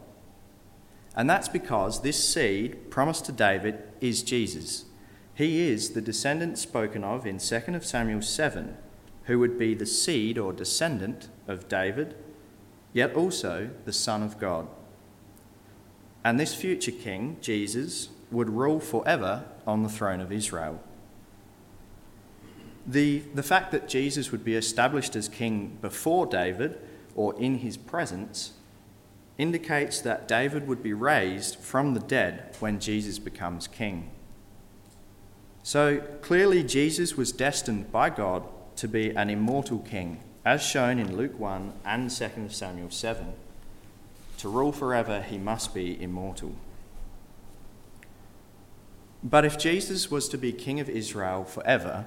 And 1.15 1.29
that's 1.29 1.49
because 1.49 2.01
this 2.01 2.23
seed 2.23 2.91
promised 2.91 3.25
to 3.25 3.31
David 3.31 3.81
is 3.99 4.21
Jesus. 4.21 4.85
He 5.33 5.67
is 5.67 5.91
the 5.91 6.01
descendant 6.01 6.57
spoken 6.57 7.03
of 7.03 7.25
in 7.25 7.39
2 7.39 7.79
Samuel 7.81 8.21
7, 8.21 8.77
who 9.23 9.39
would 9.39 9.57
be 9.57 9.73
the 9.73 9.85
seed 9.85 10.37
or 10.37 10.53
descendant 10.53 11.27
of 11.47 11.67
David, 11.67 12.15
yet 12.93 13.15
also 13.15 13.71
the 13.85 13.93
Son 13.93 14.21
of 14.23 14.39
God. 14.39 14.67
And 16.23 16.39
this 16.39 16.53
future 16.53 16.91
king, 16.91 17.37
Jesus, 17.41 18.09
would 18.31 18.49
rule 18.49 18.79
forever 18.79 19.45
on 19.65 19.83
the 19.83 19.89
throne 19.89 20.19
of 20.19 20.31
Israel. 20.31 20.81
The, 22.85 23.19
the 23.33 23.43
fact 23.43 23.71
that 23.71 23.87
Jesus 23.89 24.31
would 24.31 24.43
be 24.43 24.55
established 24.55 25.15
as 25.15 25.27
king 25.27 25.77
before 25.81 26.25
David 26.25 26.79
or 27.15 27.37
in 27.39 27.59
his 27.59 27.75
presence 27.75 28.53
indicates 29.37 29.99
that 30.01 30.27
David 30.27 30.67
would 30.67 30.81
be 30.81 30.93
raised 30.93 31.57
from 31.57 31.93
the 31.93 31.99
dead 31.99 32.55
when 32.59 32.79
Jesus 32.79 33.19
becomes 33.19 33.67
king. 33.67 34.09
So 35.63 35.99
clearly, 36.21 36.63
Jesus 36.63 37.17
was 37.17 37.31
destined 37.31 37.91
by 37.91 38.09
God 38.09 38.43
to 38.77 38.87
be 38.87 39.09
an 39.09 39.29
immortal 39.29 39.79
king, 39.79 40.23
as 40.45 40.63
shown 40.63 40.97
in 40.97 41.17
Luke 41.17 41.37
1 41.37 41.73
and 41.83 42.09
2 42.09 42.47
Samuel 42.49 42.89
7. 42.89 43.33
To 44.37 44.49
rule 44.49 44.71
forever, 44.71 45.21
he 45.21 45.37
must 45.37 45.73
be 45.73 46.01
immortal. 46.01 46.55
But 49.23 49.45
if 49.45 49.57
Jesus 49.57 50.11
was 50.11 50.29
to 50.29 50.37
be 50.37 50.51
king 50.51 50.79
of 50.79 50.89
Israel 50.89 51.43
forever, 51.43 52.05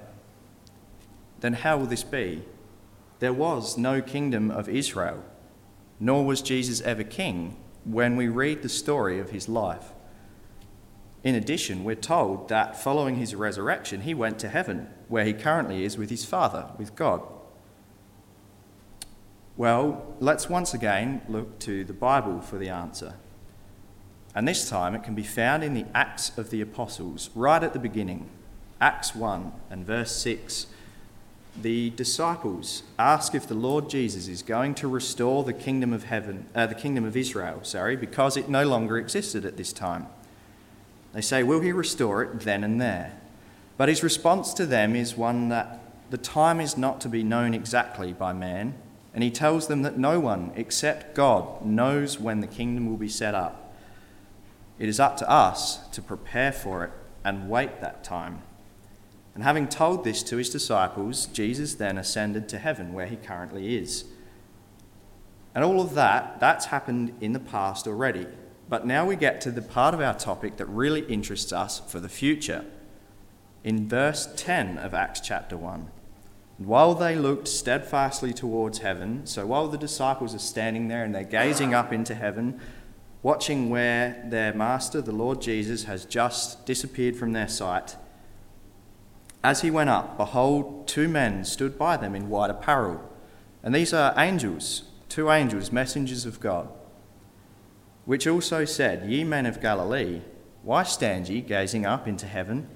then 1.40 1.54
how 1.54 1.76
will 1.78 1.86
this 1.86 2.04
be? 2.04 2.42
There 3.18 3.32
was 3.32 3.76
no 3.76 4.00
kingdom 4.00 4.50
of 4.50 4.68
Israel, 4.68 5.24
nor 5.98 6.24
was 6.24 6.40
Jesus 6.40 6.80
ever 6.82 7.02
king 7.02 7.56
when 7.84 8.16
we 8.16 8.28
read 8.28 8.62
the 8.62 8.68
story 8.68 9.18
of 9.18 9.30
his 9.30 9.48
life. 9.48 9.92
In 11.22 11.34
addition, 11.34 11.84
we're 11.84 11.96
told 11.96 12.48
that 12.48 12.80
following 12.80 13.16
his 13.16 13.34
resurrection, 13.34 14.02
he 14.02 14.14
went 14.14 14.38
to 14.38 14.48
heaven, 14.48 14.88
where 15.08 15.24
he 15.24 15.32
currently 15.32 15.84
is 15.84 15.98
with 15.98 16.08
his 16.08 16.24
Father, 16.24 16.70
with 16.78 16.94
God. 16.94 17.22
Well, 19.60 20.06
let's 20.20 20.48
once 20.48 20.72
again 20.72 21.20
look 21.28 21.58
to 21.58 21.84
the 21.84 21.92
Bible 21.92 22.40
for 22.40 22.56
the 22.56 22.70
answer. 22.70 23.16
And 24.34 24.48
this 24.48 24.70
time 24.70 24.94
it 24.94 25.02
can 25.02 25.14
be 25.14 25.22
found 25.22 25.62
in 25.62 25.74
the 25.74 25.84
Acts 25.94 26.32
of 26.38 26.48
the 26.48 26.62
Apostles, 26.62 27.28
right 27.34 27.62
at 27.62 27.74
the 27.74 27.78
beginning. 27.78 28.30
Acts 28.80 29.14
1 29.14 29.52
and 29.68 29.84
verse 29.84 30.16
6. 30.16 30.66
The 31.60 31.90
disciples 31.90 32.84
ask 32.98 33.34
if 33.34 33.46
the 33.46 33.52
Lord 33.52 33.90
Jesus 33.90 34.28
is 34.28 34.40
going 34.40 34.76
to 34.76 34.88
restore 34.88 35.44
the 35.44 35.52
kingdom 35.52 35.92
of 35.92 36.04
heaven, 36.04 36.46
uh, 36.54 36.64
the 36.64 36.74
kingdom 36.74 37.04
of 37.04 37.14
Israel, 37.14 37.62
sorry, 37.62 37.96
because 37.96 38.38
it 38.38 38.48
no 38.48 38.64
longer 38.64 38.96
existed 38.96 39.44
at 39.44 39.58
this 39.58 39.74
time. 39.74 40.06
They 41.12 41.20
say, 41.20 41.42
Will 41.42 41.60
he 41.60 41.70
restore 41.70 42.22
it 42.22 42.40
then 42.40 42.64
and 42.64 42.80
there? 42.80 43.20
But 43.76 43.90
his 43.90 44.02
response 44.02 44.54
to 44.54 44.64
them 44.64 44.96
is 44.96 45.18
one 45.18 45.50
that 45.50 45.82
the 46.08 46.16
time 46.16 46.62
is 46.62 46.78
not 46.78 46.98
to 47.02 47.10
be 47.10 47.22
known 47.22 47.52
exactly 47.52 48.14
by 48.14 48.32
man 48.32 48.74
and 49.12 49.24
he 49.24 49.30
tells 49.30 49.66
them 49.66 49.82
that 49.82 49.98
no 49.98 50.20
one 50.20 50.52
except 50.54 51.14
God 51.14 51.64
knows 51.64 52.18
when 52.18 52.40
the 52.40 52.46
kingdom 52.46 52.88
will 52.88 52.96
be 52.96 53.08
set 53.08 53.34
up. 53.34 53.74
It 54.78 54.88
is 54.88 55.00
up 55.00 55.16
to 55.18 55.30
us 55.30 55.88
to 55.88 56.00
prepare 56.00 56.52
for 56.52 56.84
it 56.84 56.92
and 57.24 57.50
wait 57.50 57.80
that 57.80 58.04
time. 58.04 58.42
And 59.34 59.44
having 59.44 59.68
told 59.68 60.04
this 60.04 60.22
to 60.24 60.36
his 60.36 60.50
disciples, 60.50 61.26
Jesus 61.26 61.74
then 61.74 61.98
ascended 61.98 62.48
to 62.48 62.58
heaven 62.58 62.92
where 62.92 63.06
he 63.06 63.16
currently 63.16 63.76
is. 63.76 64.04
And 65.54 65.64
all 65.64 65.80
of 65.80 65.94
that, 65.94 66.38
that's 66.40 66.66
happened 66.66 67.14
in 67.20 67.32
the 67.32 67.40
past 67.40 67.86
already. 67.86 68.26
But 68.68 68.86
now 68.86 69.04
we 69.04 69.16
get 69.16 69.40
to 69.42 69.50
the 69.50 69.62
part 69.62 69.94
of 69.94 70.00
our 70.00 70.14
topic 70.14 70.56
that 70.58 70.66
really 70.66 71.00
interests 71.02 71.52
us 71.52 71.80
for 71.80 71.98
the 71.98 72.08
future. 72.08 72.64
In 73.64 73.88
verse 73.88 74.28
10 74.36 74.78
of 74.78 74.94
Acts 74.94 75.20
chapter 75.20 75.56
1. 75.56 75.90
And 76.60 76.68
while 76.68 76.94
they 76.94 77.16
looked 77.16 77.48
steadfastly 77.48 78.34
towards 78.34 78.78
heaven, 78.80 79.26
so 79.26 79.46
while 79.46 79.66
the 79.66 79.78
disciples 79.78 80.34
are 80.34 80.38
standing 80.38 80.88
there 80.88 81.04
and 81.04 81.14
they're 81.14 81.24
gazing 81.24 81.72
up 81.72 81.90
into 81.90 82.14
heaven, 82.14 82.60
watching 83.22 83.70
where 83.70 84.22
their 84.28 84.52
master, 84.52 85.00
the 85.00 85.10
Lord 85.10 85.40
Jesus, 85.40 85.84
has 85.84 86.04
just 86.04 86.66
disappeared 86.66 87.16
from 87.16 87.32
their 87.32 87.48
sight, 87.48 87.96
as 89.42 89.62
he 89.62 89.70
went 89.70 89.88
up, 89.88 90.18
behold, 90.18 90.86
two 90.86 91.08
men 91.08 91.46
stood 91.46 91.78
by 91.78 91.96
them 91.96 92.14
in 92.14 92.28
white 92.28 92.50
apparel. 92.50 93.10
And 93.62 93.74
these 93.74 93.94
are 93.94 94.12
angels, 94.18 94.82
two 95.08 95.30
angels, 95.30 95.72
messengers 95.72 96.26
of 96.26 96.40
God, 96.40 96.68
which 98.04 98.26
also 98.26 98.66
said, 98.66 99.10
Ye 99.10 99.24
men 99.24 99.46
of 99.46 99.62
Galilee, 99.62 100.20
why 100.62 100.82
stand 100.82 101.30
ye 101.30 101.40
gazing 101.40 101.86
up 101.86 102.06
into 102.06 102.26
heaven? 102.26 102.68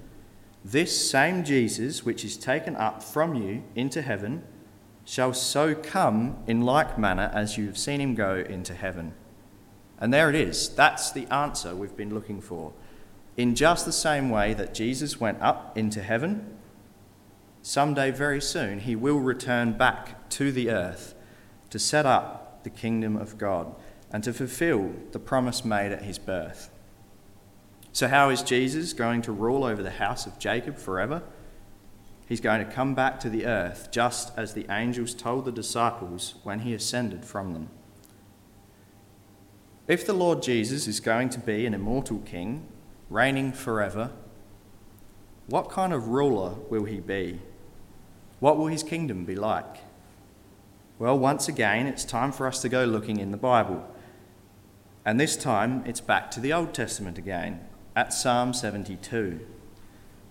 This 0.65 1.11
same 1.11 1.43
Jesus, 1.43 2.03
which 2.03 2.25
is 2.25 2.37
taken 2.37 2.75
up 2.75 3.03
from 3.03 3.35
you 3.35 3.61
into 3.75 4.01
heaven, 4.01 4.41
shall 5.05 5.31
so 5.31 5.75
come 5.75 6.37
in 6.47 6.61
like 6.61 6.97
manner 6.97 7.29
as 7.35 7.55
you 7.55 7.67
have 7.67 7.77
seen 7.77 8.01
him 8.01 8.15
go 8.15 8.37
into 8.37 8.73
heaven. 8.73 9.13
And 9.99 10.11
there 10.11 10.27
it 10.27 10.33
is. 10.33 10.69
That's 10.69 11.11
the 11.11 11.27
answer 11.31 11.75
we've 11.75 11.95
been 11.95 12.15
looking 12.15 12.41
for. 12.41 12.73
In 13.37 13.53
just 13.53 13.85
the 13.85 13.91
same 13.91 14.31
way 14.31 14.55
that 14.55 14.73
Jesus 14.73 15.19
went 15.19 15.39
up 15.39 15.77
into 15.77 16.01
heaven, 16.01 16.57
someday 17.61 18.09
very 18.09 18.41
soon 18.41 18.79
he 18.79 18.95
will 18.95 19.19
return 19.19 19.73
back 19.73 20.27
to 20.31 20.51
the 20.51 20.71
earth 20.71 21.13
to 21.69 21.77
set 21.77 22.07
up 22.07 22.63
the 22.63 22.71
kingdom 22.71 23.15
of 23.15 23.37
God 23.37 23.75
and 24.11 24.23
to 24.23 24.33
fulfill 24.33 24.93
the 25.11 25.19
promise 25.19 25.63
made 25.63 25.91
at 25.91 26.01
his 26.01 26.17
birth. 26.17 26.71
So, 27.95 28.09
how 28.09 28.29
is 28.29 28.41
Jesus 28.41 28.91
going 28.91 29.21
to 29.21 29.31
rule 29.31 29.63
over 29.63 29.81
the 29.81 29.89
house 29.89 30.25
of 30.25 30.37
Jacob 30.37 30.77
forever? 30.77 31.23
He's 32.27 32.41
going 32.41 32.59
to 32.59 32.69
come 32.69 32.93
back 32.93 33.21
to 33.21 33.29
the 33.29 33.45
earth 33.45 33.87
just 33.89 34.37
as 34.37 34.53
the 34.53 34.65
angels 34.69 35.13
told 35.13 35.45
the 35.45 35.51
disciples 35.53 36.35
when 36.43 36.59
he 36.59 36.73
ascended 36.73 37.23
from 37.23 37.53
them. 37.53 37.69
If 39.87 40.05
the 40.05 40.11
Lord 40.11 40.43
Jesus 40.43 40.87
is 40.87 40.99
going 40.99 41.29
to 41.29 41.39
be 41.39 41.65
an 41.65 41.73
immortal 41.73 42.19
king, 42.19 42.67
reigning 43.09 43.53
forever, 43.53 44.11
what 45.47 45.69
kind 45.69 45.93
of 45.93 46.09
ruler 46.09 46.55
will 46.69 46.83
he 46.83 46.99
be? 46.99 47.39
What 48.41 48.57
will 48.57 48.67
his 48.67 48.83
kingdom 48.83 49.23
be 49.23 49.35
like? 49.35 49.77
Well, 50.99 51.17
once 51.17 51.47
again, 51.47 51.87
it's 51.87 52.03
time 52.03 52.33
for 52.33 52.45
us 52.45 52.61
to 52.63 52.67
go 52.67 52.83
looking 52.83 53.21
in 53.21 53.31
the 53.31 53.37
Bible. 53.37 53.89
And 55.05 55.17
this 55.17 55.37
time, 55.37 55.81
it's 55.85 56.01
back 56.01 56.29
to 56.31 56.41
the 56.41 56.51
Old 56.51 56.73
Testament 56.73 57.17
again 57.17 57.65
at 57.95 58.13
Psalm 58.13 58.53
72. 58.53 59.39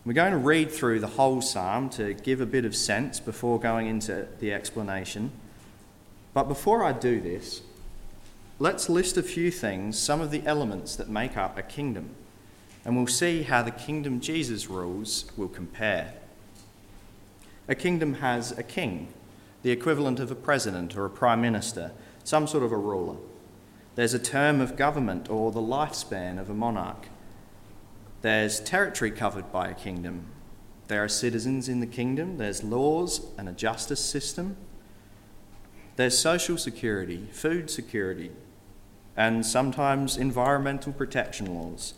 We're 0.04 0.12
going 0.12 0.32
to 0.32 0.38
read 0.38 0.70
through 0.70 1.00
the 1.00 1.06
whole 1.06 1.40
psalm 1.40 1.88
to 1.90 2.12
give 2.12 2.42
a 2.42 2.46
bit 2.46 2.66
of 2.66 2.76
sense 2.76 3.20
before 3.20 3.58
going 3.58 3.86
into 3.86 4.28
the 4.38 4.52
explanation. 4.52 5.32
But 6.34 6.44
before 6.44 6.84
I 6.84 6.92
do 6.92 7.20
this, 7.22 7.62
let's 8.58 8.90
list 8.90 9.16
a 9.16 9.22
few 9.22 9.50
things, 9.50 9.98
some 9.98 10.20
of 10.20 10.30
the 10.30 10.42
elements 10.44 10.94
that 10.96 11.08
make 11.08 11.38
up 11.38 11.56
a 11.56 11.62
kingdom, 11.62 12.10
and 12.84 12.96
we'll 12.96 13.06
see 13.06 13.44
how 13.44 13.62
the 13.62 13.70
kingdom 13.70 14.20
Jesus 14.20 14.68
rules 14.68 15.24
will 15.36 15.48
compare. 15.48 16.12
A 17.66 17.74
kingdom 17.74 18.14
has 18.14 18.52
a 18.58 18.62
king, 18.62 19.08
the 19.62 19.70
equivalent 19.70 20.20
of 20.20 20.30
a 20.30 20.34
president 20.34 20.98
or 20.98 21.06
a 21.06 21.10
prime 21.10 21.40
minister, 21.40 21.92
some 22.24 22.46
sort 22.46 22.62
of 22.62 22.72
a 22.72 22.76
ruler. 22.76 23.16
There's 23.94 24.12
a 24.12 24.18
term 24.18 24.60
of 24.60 24.76
government 24.76 25.30
or 25.30 25.50
the 25.50 25.60
lifespan 25.60 26.38
of 26.38 26.50
a 26.50 26.54
monarch. 26.54 27.06
There's 28.24 28.58
territory 28.58 29.10
covered 29.10 29.52
by 29.52 29.68
a 29.68 29.74
kingdom. 29.74 30.24
There 30.88 31.04
are 31.04 31.08
citizens 31.08 31.68
in 31.68 31.80
the 31.80 31.86
kingdom. 31.86 32.38
There's 32.38 32.64
laws 32.64 33.26
and 33.36 33.50
a 33.50 33.52
justice 33.52 34.02
system. 34.02 34.56
There's 35.96 36.16
social 36.16 36.56
security, 36.56 37.28
food 37.32 37.68
security, 37.68 38.30
and 39.14 39.44
sometimes 39.44 40.16
environmental 40.16 40.90
protection 40.90 41.54
laws. 41.54 41.92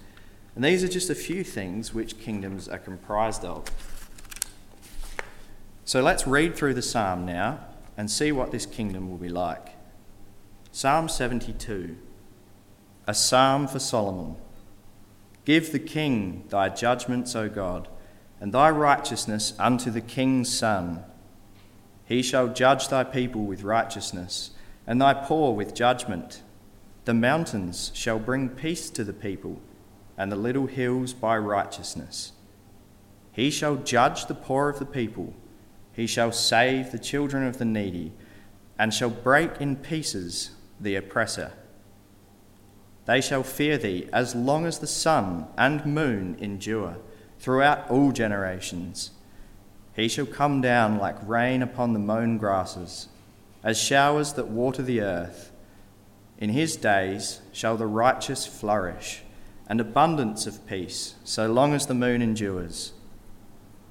And 0.56 0.64
these 0.64 0.82
are 0.82 0.88
just 0.88 1.10
a 1.10 1.14
few 1.14 1.44
things 1.44 1.94
which 1.94 2.18
kingdoms 2.18 2.68
are 2.68 2.78
comprised 2.78 3.44
of. 3.44 3.66
So 5.84 6.02
let's 6.02 6.26
read 6.26 6.56
through 6.56 6.74
the 6.74 6.82
psalm 6.82 7.24
now 7.24 7.60
and 7.96 8.10
see 8.10 8.32
what 8.32 8.50
this 8.50 8.66
kingdom 8.66 9.08
will 9.08 9.16
be 9.16 9.28
like. 9.28 9.68
Psalm 10.72 11.08
72, 11.08 11.96
a 13.06 13.14
psalm 13.14 13.68
for 13.68 13.78
Solomon. 13.78 14.34
Give 15.46 15.70
the 15.70 15.78
king 15.78 16.44
thy 16.48 16.68
judgments, 16.68 17.36
O 17.36 17.48
God, 17.48 17.88
and 18.40 18.52
thy 18.52 18.68
righteousness 18.68 19.54
unto 19.60 19.92
the 19.92 20.00
king's 20.00 20.52
son. 20.52 21.04
He 22.04 22.20
shall 22.20 22.48
judge 22.48 22.88
thy 22.88 23.04
people 23.04 23.42
with 23.44 23.62
righteousness, 23.62 24.50
and 24.88 25.00
thy 25.00 25.14
poor 25.14 25.54
with 25.54 25.72
judgment. 25.72 26.42
The 27.04 27.14
mountains 27.14 27.92
shall 27.94 28.18
bring 28.18 28.48
peace 28.48 28.90
to 28.90 29.04
the 29.04 29.12
people, 29.12 29.60
and 30.18 30.32
the 30.32 30.36
little 30.36 30.66
hills 30.66 31.12
by 31.12 31.38
righteousness. 31.38 32.32
He 33.30 33.50
shall 33.50 33.76
judge 33.76 34.26
the 34.26 34.34
poor 34.34 34.68
of 34.68 34.80
the 34.80 34.84
people, 34.84 35.32
he 35.92 36.08
shall 36.08 36.32
save 36.32 36.90
the 36.90 36.98
children 36.98 37.46
of 37.46 37.58
the 37.58 37.64
needy, 37.64 38.12
and 38.78 38.92
shall 38.92 39.10
break 39.10 39.60
in 39.60 39.76
pieces 39.76 40.50
the 40.80 40.96
oppressor. 40.96 41.52
They 43.06 43.20
shall 43.20 43.42
fear 43.42 43.78
thee 43.78 44.08
as 44.12 44.34
long 44.34 44.66
as 44.66 44.78
the 44.78 44.86
sun 44.86 45.46
and 45.56 45.86
moon 45.86 46.36
endure, 46.40 46.96
throughout 47.38 47.88
all 47.90 48.12
generations. 48.12 49.12
He 49.94 50.08
shall 50.08 50.26
come 50.26 50.60
down 50.60 50.98
like 50.98 51.16
rain 51.26 51.62
upon 51.62 51.92
the 51.92 51.98
mown 51.98 52.36
grasses, 52.36 53.08
as 53.62 53.78
showers 53.78 54.34
that 54.34 54.48
water 54.48 54.82
the 54.82 55.00
earth. 55.00 55.52
In 56.38 56.50
his 56.50 56.76
days 56.76 57.40
shall 57.52 57.76
the 57.76 57.86
righteous 57.86 58.46
flourish, 58.46 59.22
and 59.68 59.80
abundance 59.80 60.46
of 60.46 60.66
peace, 60.66 61.14
so 61.24 61.50
long 61.50 61.74
as 61.74 61.86
the 61.86 61.94
moon 61.94 62.20
endures. 62.20 62.92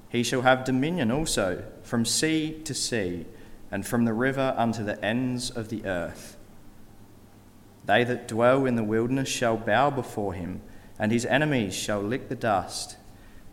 He 0.08 0.22
shall 0.22 0.42
have 0.42 0.64
dominion 0.64 1.10
also 1.10 1.64
from 1.82 2.04
sea 2.04 2.60
to 2.64 2.74
sea, 2.74 3.26
and 3.70 3.84
from 3.84 4.04
the 4.04 4.12
river 4.12 4.54
unto 4.56 4.84
the 4.84 5.02
ends 5.04 5.50
of 5.50 5.68
the 5.70 5.84
earth. 5.86 6.35
They 7.86 8.04
that 8.04 8.28
dwell 8.28 8.66
in 8.66 8.76
the 8.76 8.84
wilderness 8.84 9.28
shall 9.28 9.56
bow 9.56 9.90
before 9.90 10.34
him, 10.34 10.60
and 10.98 11.12
his 11.12 11.24
enemies 11.26 11.74
shall 11.74 12.00
lick 12.00 12.28
the 12.28 12.34
dust. 12.34 12.96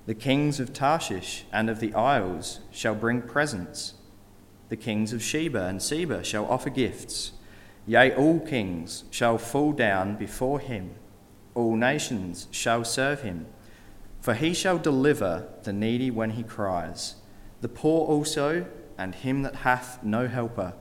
The 0.06 0.16
kings 0.16 0.60
of 0.60 0.74
Tarshish 0.74 1.46
and 1.52 1.70
of 1.70 1.80
the 1.80 1.94
isles 1.94 2.60
shall 2.72 2.96
bring 2.96 3.22
presents. 3.22 3.94
The 4.70 4.75
kings 4.75 5.13
of 5.13 5.24
Sheba 5.24 5.66
and 5.66 5.82
Seba 5.82 6.24
shall 6.24 6.46
offer 6.46 6.70
gifts. 6.70 7.34
Yea, 7.86 8.13
all 8.16 8.40
kings 8.40 9.04
shall 9.12 9.38
fall 9.38 9.72
down 9.72 10.16
before 10.16 10.60
him. 10.60 10.96
All 11.54 11.75
nations 11.75 12.48
shall 12.52 12.84
serve 12.84 13.22
him. 13.22 13.46
For 14.20 14.34
he 14.34 14.54
shall 14.54 14.78
deliver 14.78 15.50
the 15.63 15.74
needy 15.74 16.10
when 16.10 16.32
he 16.32 16.44
cries, 16.44 17.16
the 17.62 17.70
poor 17.70 18.08
also, 18.08 18.66
and 18.98 19.13
him 19.13 19.42
that 19.44 19.58
hath 19.58 20.02
no 20.04 20.28
helper. 20.28 20.74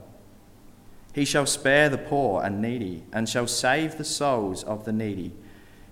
He 1.13 1.25
shall 1.25 1.45
spare 1.45 1.89
the 1.89 1.97
poor 1.97 2.43
and 2.43 2.61
needy, 2.61 3.03
and 3.13 3.29
shall 3.29 3.47
save 3.47 3.97
the 3.97 4.03
souls 4.03 4.63
of 4.63 4.83
the 4.83 4.91
needy. 4.91 5.33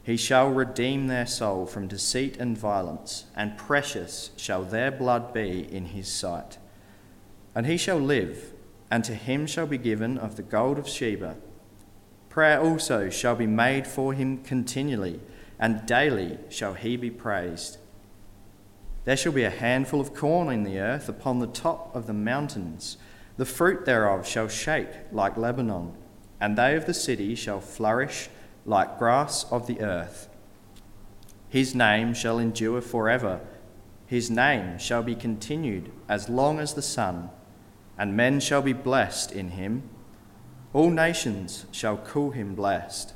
He 0.03 0.17
shall 0.17 0.49
redeem 0.49 1.07
their 1.07 1.27
soul 1.27 1.67
from 1.67 1.87
deceit 1.87 2.37
and 2.37 2.57
violence, 2.57 3.25
and 3.35 3.57
precious 3.57 4.31
shall 4.35 4.63
their 4.63 4.89
blood 4.89 5.31
be 5.31 5.71
in 5.71 5.85
his 5.85 6.11
sight. 6.11 6.57
And 7.53 7.67
he 7.67 7.77
shall 7.77 7.99
live, 7.99 8.53
and 8.89 9.03
to 9.03 9.13
him 9.13 9.45
shall 9.45 9.67
be 9.67 9.77
given 9.77 10.17
of 10.17 10.37
the 10.37 10.41
gold 10.41 10.79
of 10.79 10.89
Sheba. 10.89 11.37
Prayer 12.29 12.59
also 12.59 13.09
shall 13.09 13.35
be 13.35 13.45
made 13.45 13.85
for 13.85 14.13
him 14.13 14.39
continually, 14.39 15.19
and 15.59 15.85
daily 15.85 16.39
shall 16.49 16.73
he 16.73 16.97
be 16.97 17.11
praised. 17.11 17.77
There 19.03 19.17
shall 19.17 19.33
be 19.33 19.43
a 19.43 19.51
handful 19.51 20.01
of 20.01 20.15
corn 20.15 20.51
in 20.51 20.63
the 20.63 20.79
earth 20.79 21.07
upon 21.09 21.39
the 21.39 21.47
top 21.47 21.95
of 21.95 22.07
the 22.07 22.13
mountains. 22.13 22.97
The 23.41 23.45
fruit 23.45 23.85
thereof 23.85 24.27
shall 24.27 24.47
shake 24.49 24.91
like 25.11 25.35
Lebanon, 25.35 25.93
and 26.39 26.55
they 26.55 26.75
of 26.75 26.85
the 26.85 26.93
city 26.93 27.33
shall 27.33 27.59
flourish 27.59 28.29
like 28.67 28.99
grass 28.99 29.45
of 29.45 29.65
the 29.65 29.81
earth. 29.81 30.29
His 31.49 31.73
name 31.73 32.13
shall 32.13 32.37
endure 32.37 32.81
forever. 32.81 33.41
His 34.05 34.29
name 34.29 34.77
shall 34.77 35.01
be 35.01 35.15
continued 35.15 35.91
as 36.07 36.29
long 36.29 36.59
as 36.59 36.75
the 36.75 36.83
sun, 36.83 37.31
and 37.97 38.15
men 38.15 38.41
shall 38.41 38.61
be 38.61 38.73
blessed 38.73 39.31
in 39.31 39.49
him. 39.49 39.89
All 40.71 40.91
nations 40.91 41.65
shall 41.71 41.97
call 41.97 42.29
him 42.29 42.53
blessed. 42.53 43.15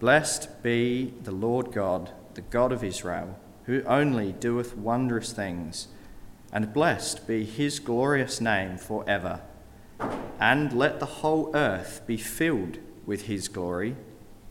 Blessed 0.00 0.62
be 0.62 1.12
the 1.24 1.30
Lord 1.30 1.72
God, 1.72 2.10
the 2.32 2.40
God 2.40 2.72
of 2.72 2.82
Israel, 2.82 3.38
who 3.64 3.82
only 3.82 4.32
doeth 4.32 4.78
wondrous 4.78 5.34
things, 5.34 5.88
and 6.56 6.72
blessed 6.72 7.26
be 7.26 7.44
his 7.44 7.78
glorious 7.78 8.40
name 8.40 8.78
for 8.78 9.04
ever. 9.06 9.42
And 10.40 10.72
let 10.72 11.00
the 11.00 11.20
whole 11.20 11.54
earth 11.54 12.00
be 12.06 12.16
filled 12.16 12.78
with 13.04 13.26
his 13.26 13.46
glory. 13.46 13.94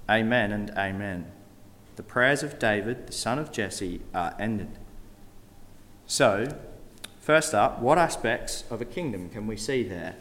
Amen 0.08 0.52
and 0.52 0.70
amen. 0.78 1.32
The 1.96 2.04
prayers 2.04 2.44
of 2.44 2.60
David, 2.60 3.08
the 3.08 3.12
son 3.12 3.40
of 3.40 3.52
Jesse, 3.52 4.02
are 4.14 4.36
ended. 4.38 4.78
So, 6.06 6.56
first 7.22 7.56
up, 7.56 7.80
what 7.80 7.98
aspects 7.98 8.66
of 8.70 8.82
a 8.82 8.86
kingdom 8.86 9.28
can 9.30 9.48
we 9.48 9.58
see 9.58 9.82
there? 9.82 10.16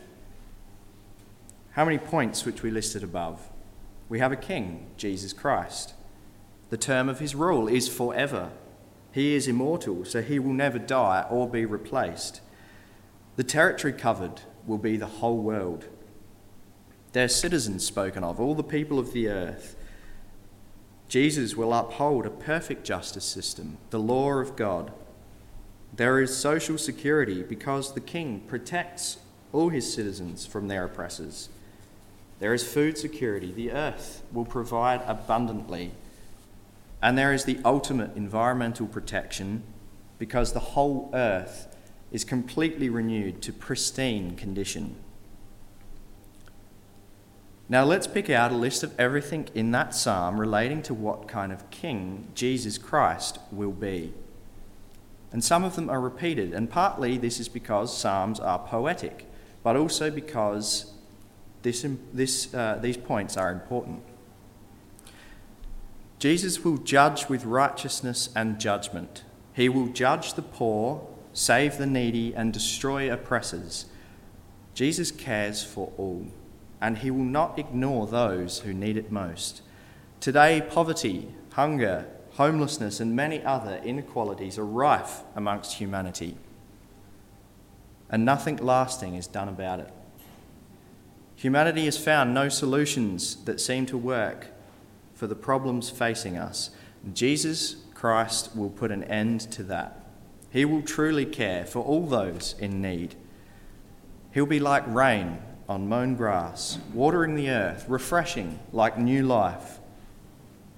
How 1.73 1.85
many 1.85 1.99
points 1.99 2.47
which 2.47 2.63
we 2.63 2.71
listed 2.71 3.03
above? 3.03 3.51
We 4.09 4.21
have 4.21 4.33
a 4.33 4.37
king, 4.37 4.87
Jesus 4.97 5.35
Christ. 5.35 5.93
The 6.71 6.79
term 6.79 7.11
of 7.11 7.21
his 7.21 7.35
rule 7.35 7.69
is 7.69 7.89
forever. 7.89 8.53
He 9.15 9.37
is 9.37 9.47
immortal, 9.47 10.05
so 10.05 10.23
he 10.23 10.41
will 10.41 10.53
never 10.53 10.81
die 10.81 11.25
or 11.31 11.49
be 11.49 11.65
replaced. 11.65 12.41
The 13.37 13.45
territory 13.45 13.93
covered 13.93 14.41
will 14.67 14.79
be 14.79 14.97
the 14.97 15.07
whole 15.07 15.39
world. 15.39 15.85
Their 17.13 17.29
citizens 17.29 17.87
spoken 17.87 18.25
of, 18.25 18.41
all 18.41 18.57
the 18.57 18.65
people 18.65 18.99
of 18.99 19.13
the 19.13 19.29
earth. 19.29 19.77
Jesus 21.09 21.55
will 21.55 21.73
uphold 21.73 22.27
a 22.27 22.31
perfect 22.31 22.85
justice 22.85 23.25
system, 23.25 23.79
the 23.91 24.01
law 24.01 24.33
of 24.33 24.57
God. 24.57 24.91
There 25.95 26.21
is 26.21 26.37
social 26.37 26.77
security 26.77 27.45
because 27.45 27.95
the 27.95 28.01
king 28.01 28.41
protects 28.49 29.19
all 29.53 29.69
his 29.69 29.95
citizens 29.95 30.45
from 30.45 30.67
their 30.67 30.87
oppressors. 30.87 31.51
There 32.41 32.53
is 32.53 32.67
food 32.67 32.99
security, 32.99 33.53
the 33.53 33.71
earth 33.71 34.25
will 34.33 34.45
provide 34.45 35.03
abundantly. 35.07 35.93
And 37.05 37.19
there 37.19 37.35
is 37.35 37.45
the 37.45 37.59
ultimate 37.67 38.17
environmental 38.17 38.87
protection 38.87 39.63
because 40.19 40.55
the 40.55 40.61
whole 40.61 41.11
earth 41.13 41.69
is 42.11 42.25
completely 42.25 42.89
renewed 42.89 43.43
to 43.43 43.53
pristine 43.53 44.37
condition. 44.37 44.97
Now 47.69 47.85
let's 47.85 48.07
pick 48.07 48.31
out 48.31 48.53
a 48.53 48.57
list 48.57 48.83
of 48.83 48.99
everything 48.99 49.51
in 49.55 49.71
that 49.73 49.95
psalm 49.95 50.41
relating 50.41 50.81
to 50.85 50.95
what 50.95 51.29
kind 51.29 51.53
of 51.53 51.69
king 51.69 52.29
Jesus 52.35 52.79
Christ 52.79 53.39
will 53.53 53.73
be. 53.73 54.15
And 55.31 55.45
some 55.45 55.63
of 55.63 55.77
them 55.77 55.91
are 55.91 56.01
repeated, 56.01 56.55
and 56.55 56.71
partly 56.71 57.19
this 57.19 57.39
is 57.39 57.51
because 57.51 57.95
psalms 57.95 58.41
are 58.41 58.61
poetic, 58.61 59.27
but 59.63 59.77
also 59.77 60.11
because 60.11 60.95
this, 61.61 61.85
this, 62.15 62.55
uh, 62.55 62.79
these 62.81 62.97
points 62.97 63.37
are 63.37 63.53
important. 63.53 64.03
Jesus 66.19 66.65
will 66.65 66.79
judge 66.79 67.29
with 67.29 67.45
righteousness 67.45 68.31
and 68.35 68.59
judgment. 68.59 69.25
He 69.53 69.69
will 69.69 69.89
judge 69.89 70.35
the 70.35 70.43
poor, 70.43 71.07
save 71.33 71.79
the 71.79 71.87
needy, 71.87 72.35
and 72.35 72.53
destroy 72.53 73.13
oppressors. 73.13 73.87
Jesus 74.75 75.11
cares 75.11 75.63
for 75.63 75.93
all 75.97 76.27
and 76.85 76.99
he 76.99 77.11
will 77.11 77.25
not 77.25 77.59
ignore 77.59 78.07
those 78.07 78.59
who 78.59 78.75
need 78.75 78.99
it 78.99 79.11
most. 79.11 79.63
Today, 80.21 80.63
poverty, 80.69 81.29
hunger, 81.55 82.07
homelessness, 82.33 83.01
and 83.01 83.17
many 83.17 83.43
other 83.43 83.81
inequalities 83.83 84.59
are 84.59 84.67
rife 84.67 85.23
amongst 85.35 85.79
humanity, 85.79 86.37
and 88.11 88.23
nothing 88.23 88.57
lasting 88.57 89.15
is 89.15 89.27
done 89.27 89.49
about 89.49 89.81
it. 89.81 89.91
Humanity 91.37 91.87
has 91.87 91.97
found 91.97 92.35
no 92.35 92.51
solutions 92.51 93.43
that 93.47 93.63
seem 93.63 93.87
to 93.87 93.97
work 93.97 94.49
for 95.15 95.27
the 95.27 95.35
problems 95.35 95.91
facing 95.91 96.37
us. 96.37 96.71
Jesus 97.13 97.77
Christ 97.95 98.55
will 98.55 98.71
put 98.71 98.91
an 98.91 99.05
end 99.05 99.41
to 99.53 99.63
that. 99.65 100.05
He 100.51 100.65
will 100.65 100.83
truly 100.83 101.27
care 101.27 101.65
for 101.65 101.81
all 101.81 102.07
those 102.07 102.55
in 102.59 102.81
need. 102.81 103.15
He'll 104.33 104.47
be 104.47 104.61
like 104.61 104.85
rain 104.87 105.39
on 105.69 105.89
mown 105.89 106.15
grass, 106.17 106.79
watering 106.93 107.35
the 107.35 107.49
earth, 107.49 107.87
refreshing 107.89 108.59
like 108.73 108.99
new 108.99 109.23
life. 109.23 109.79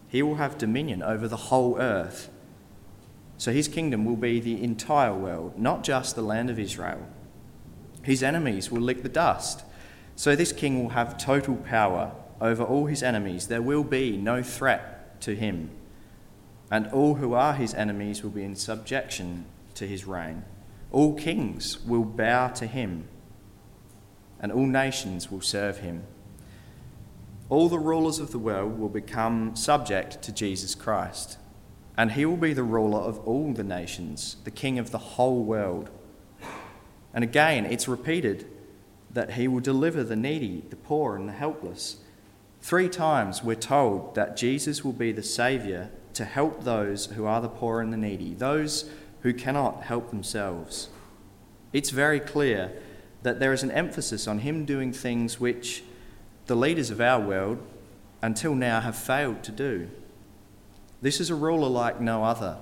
He 0.08 0.22
will 0.22 0.36
have 0.36 0.58
dominion 0.58 1.02
over 1.02 1.26
the 1.26 1.36
whole 1.36 1.78
earth. 1.78 2.30
So 3.38 3.52
his 3.52 3.68
kingdom 3.68 4.04
will 4.04 4.16
be 4.16 4.40
the 4.40 4.62
entire 4.62 5.14
world, 5.14 5.58
not 5.58 5.84
just 5.84 6.14
the 6.14 6.22
land 6.22 6.48
of 6.48 6.58
Israel. 6.58 7.06
His 8.02 8.22
enemies 8.22 8.70
will 8.70 8.80
lick 8.80 9.02
the 9.02 9.08
dust. 9.08 9.64
So 10.14 10.36
this 10.36 10.52
king 10.52 10.82
will 10.82 10.90
have 10.90 11.18
total 11.18 11.56
power 11.56 12.12
over 12.40 12.62
all 12.62 12.86
his 12.86 13.02
enemies. 13.02 13.48
There 13.48 13.62
will 13.62 13.84
be 13.84 14.16
no 14.16 14.42
threat 14.42 15.20
to 15.22 15.34
him. 15.34 15.70
And 16.70 16.88
all 16.88 17.14
who 17.14 17.34
are 17.34 17.54
his 17.54 17.74
enemies 17.74 18.22
will 18.22 18.30
be 18.30 18.42
in 18.42 18.56
subjection 18.56 19.46
to 19.74 19.86
his 19.86 20.04
reign. 20.04 20.44
All 20.90 21.14
kings 21.14 21.80
will 21.84 22.04
bow 22.04 22.48
to 22.48 22.66
him 22.66 23.08
and 24.40 24.52
all 24.52 24.66
nations 24.66 25.30
will 25.30 25.40
serve 25.40 25.78
him. 25.78 26.04
All 27.48 27.68
the 27.68 27.78
rulers 27.78 28.18
of 28.18 28.32
the 28.32 28.38
world 28.38 28.78
will 28.78 28.88
become 28.88 29.54
subject 29.54 30.20
to 30.22 30.32
Jesus 30.32 30.74
Christ, 30.74 31.38
and 31.96 32.12
he 32.12 32.26
will 32.26 32.36
be 32.36 32.52
the 32.52 32.62
ruler 32.62 32.98
of 32.98 33.18
all 33.20 33.52
the 33.52 33.64
nations, 33.64 34.36
the 34.44 34.50
king 34.50 34.78
of 34.78 34.90
the 34.90 34.98
whole 34.98 35.42
world. 35.44 35.90
And 37.14 37.24
again, 37.24 37.64
it's 37.64 37.88
repeated 37.88 38.46
that 39.10 39.32
he 39.32 39.48
will 39.48 39.60
deliver 39.60 40.04
the 40.04 40.16
needy, 40.16 40.64
the 40.68 40.76
poor, 40.76 41.16
and 41.16 41.28
the 41.28 41.32
helpless. 41.32 41.98
Three 42.66 42.88
times 42.88 43.44
we're 43.44 43.54
told 43.54 44.16
that 44.16 44.36
Jesus 44.36 44.84
will 44.84 44.92
be 44.92 45.12
the 45.12 45.22
Saviour 45.22 45.88
to 46.14 46.24
help 46.24 46.64
those 46.64 47.06
who 47.06 47.24
are 47.24 47.40
the 47.40 47.48
poor 47.48 47.80
and 47.80 47.92
the 47.92 47.96
needy, 47.96 48.34
those 48.34 48.90
who 49.20 49.32
cannot 49.32 49.84
help 49.84 50.10
themselves. 50.10 50.88
It's 51.72 51.90
very 51.90 52.18
clear 52.18 52.72
that 53.22 53.38
there 53.38 53.52
is 53.52 53.62
an 53.62 53.70
emphasis 53.70 54.26
on 54.26 54.40
him 54.40 54.64
doing 54.64 54.92
things 54.92 55.38
which 55.38 55.84
the 56.46 56.56
leaders 56.56 56.90
of 56.90 57.00
our 57.00 57.20
world 57.20 57.64
until 58.20 58.56
now 58.56 58.80
have 58.80 58.96
failed 58.96 59.44
to 59.44 59.52
do. 59.52 59.88
This 61.00 61.20
is 61.20 61.30
a 61.30 61.36
ruler 61.36 61.68
like 61.68 62.00
no 62.00 62.24
other. 62.24 62.58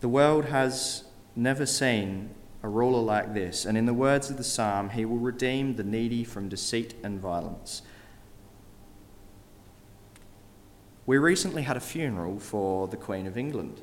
The 0.00 0.10
world 0.10 0.44
has 0.44 1.04
never 1.34 1.64
seen 1.64 2.34
a 2.62 2.68
ruler 2.68 3.00
like 3.00 3.32
this, 3.32 3.64
and 3.64 3.78
in 3.78 3.86
the 3.86 3.94
words 3.94 4.28
of 4.28 4.36
the 4.36 4.44
psalm, 4.44 4.90
he 4.90 5.06
will 5.06 5.16
redeem 5.16 5.76
the 5.76 5.84
needy 5.84 6.22
from 6.22 6.50
deceit 6.50 6.92
and 7.02 7.18
violence. 7.18 7.80
We 11.08 11.16
recently 11.16 11.62
had 11.62 11.78
a 11.78 11.80
funeral 11.80 12.38
for 12.38 12.86
the 12.86 12.98
Queen 12.98 13.26
of 13.26 13.38
England. 13.38 13.80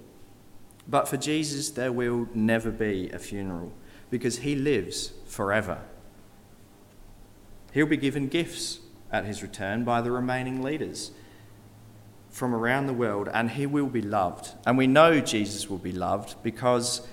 But 0.87 1.07
for 1.07 1.17
Jesus, 1.17 1.71
there 1.71 1.91
will 1.91 2.27
never 2.35 2.69
be 2.69 3.09
a 3.09 3.17
funeral 3.17 3.73
because 4.11 4.37
he 4.37 4.55
lives 4.55 5.11
forever. 5.25 5.79
He'll 7.71 7.87
be 7.87 7.97
given 7.97 8.27
gifts 8.27 8.77
at 9.11 9.25
his 9.25 9.41
return 9.41 9.83
by 9.83 10.01
the 10.01 10.11
remaining 10.11 10.61
leaders 10.61 11.09
from 12.29 12.53
around 12.53 12.85
the 12.85 12.93
world, 12.93 13.27
and 13.33 13.49
he 13.49 13.65
will 13.65 13.87
be 13.87 14.03
loved. 14.03 14.51
And 14.67 14.77
we 14.77 14.85
know 14.85 15.19
Jesus 15.19 15.67
will 15.67 15.79
be 15.79 15.93
loved 15.93 16.35
because 16.43 17.07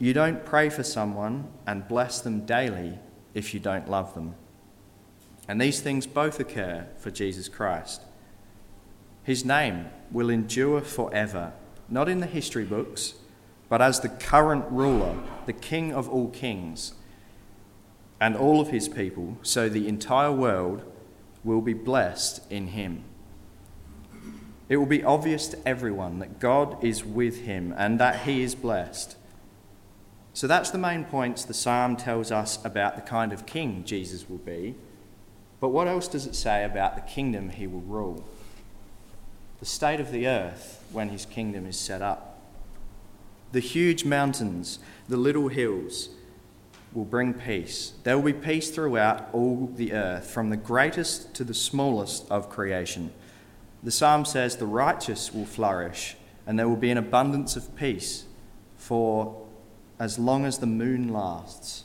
you 0.00 0.12
don't 0.12 0.44
pray 0.44 0.68
for 0.68 0.82
someone 0.82 1.46
and 1.64 1.86
bless 1.86 2.20
them 2.20 2.44
daily 2.44 2.98
if 3.34 3.54
you 3.54 3.60
don't 3.60 3.88
love 3.88 4.14
them. 4.14 4.34
And 5.46 5.60
these 5.60 5.80
things 5.80 6.08
both 6.08 6.40
occur 6.40 6.88
for 6.98 7.12
Jesus 7.12 7.48
Christ. 7.48 8.02
His 9.24 9.44
name 9.44 9.86
will 10.12 10.30
endure 10.30 10.80
forever, 10.80 11.52
not 11.88 12.08
in 12.08 12.20
the 12.20 12.26
history 12.26 12.64
books, 12.64 13.14
but 13.68 13.82
as 13.82 14.00
the 14.00 14.08
current 14.08 14.64
ruler, 14.70 15.18
the 15.46 15.52
King 15.52 15.92
of 15.92 16.08
all 16.08 16.28
kings, 16.28 16.94
and 18.20 18.36
all 18.36 18.60
of 18.60 18.68
his 18.68 18.88
people, 18.88 19.36
so 19.42 19.68
the 19.68 19.88
entire 19.88 20.32
world 20.32 20.82
will 21.42 21.60
be 21.60 21.74
blessed 21.74 22.40
in 22.50 22.68
him. 22.68 23.04
It 24.68 24.78
will 24.78 24.86
be 24.86 25.04
obvious 25.04 25.48
to 25.48 25.68
everyone 25.68 26.20
that 26.20 26.38
God 26.40 26.82
is 26.82 27.04
with 27.04 27.42
him 27.42 27.74
and 27.76 28.00
that 28.00 28.22
he 28.22 28.42
is 28.42 28.54
blessed. 28.54 29.16
So 30.32 30.46
that's 30.46 30.70
the 30.70 30.78
main 30.78 31.04
points 31.04 31.44
the 31.44 31.54
psalm 31.54 31.96
tells 31.96 32.32
us 32.32 32.64
about 32.64 32.96
the 32.96 33.02
kind 33.02 33.32
of 33.32 33.46
king 33.46 33.84
Jesus 33.84 34.28
will 34.28 34.38
be. 34.38 34.74
But 35.60 35.68
what 35.68 35.86
else 35.86 36.08
does 36.08 36.26
it 36.26 36.34
say 36.34 36.64
about 36.64 36.94
the 36.96 37.02
kingdom 37.02 37.50
he 37.50 37.66
will 37.66 37.82
rule? 37.82 38.24
The 39.64 39.70
state 39.70 39.98
of 39.98 40.12
the 40.12 40.28
earth 40.28 40.84
when 40.92 41.08
his 41.08 41.24
kingdom 41.24 41.66
is 41.66 41.78
set 41.78 42.02
up. 42.02 42.38
The 43.52 43.60
huge 43.60 44.04
mountains, 44.04 44.78
the 45.08 45.16
little 45.16 45.48
hills, 45.48 46.10
will 46.92 47.06
bring 47.06 47.32
peace. 47.32 47.94
There 48.02 48.18
will 48.18 48.30
be 48.30 48.34
peace 48.34 48.68
throughout 48.68 49.30
all 49.32 49.72
the 49.74 49.94
earth, 49.94 50.28
from 50.28 50.50
the 50.50 50.58
greatest 50.58 51.32
to 51.36 51.44
the 51.44 51.54
smallest 51.54 52.30
of 52.30 52.50
creation. 52.50 53.10
The 53.82 53.90
psalm 53.90 54.26
says, 54.26 54.56
The 54.56 54.66
righteous 54.66 55.32
will 55.32 55.46
flourish, 55.46 56.14
and 56.46 56.58
there 56.58 56.68
will 56.68 56.76
be 56.76 56.90
an 56.90 56.98
abundance 56.98 57.56
of 57.56 57.74
peace 57.74 58.26
for 58.76 59.46
as 59.98 60.18
long 60.18 60.44
as 60.44 60.58
the 60.58 60.66
moon 60.66 61.08
lasts. 61.08 61.84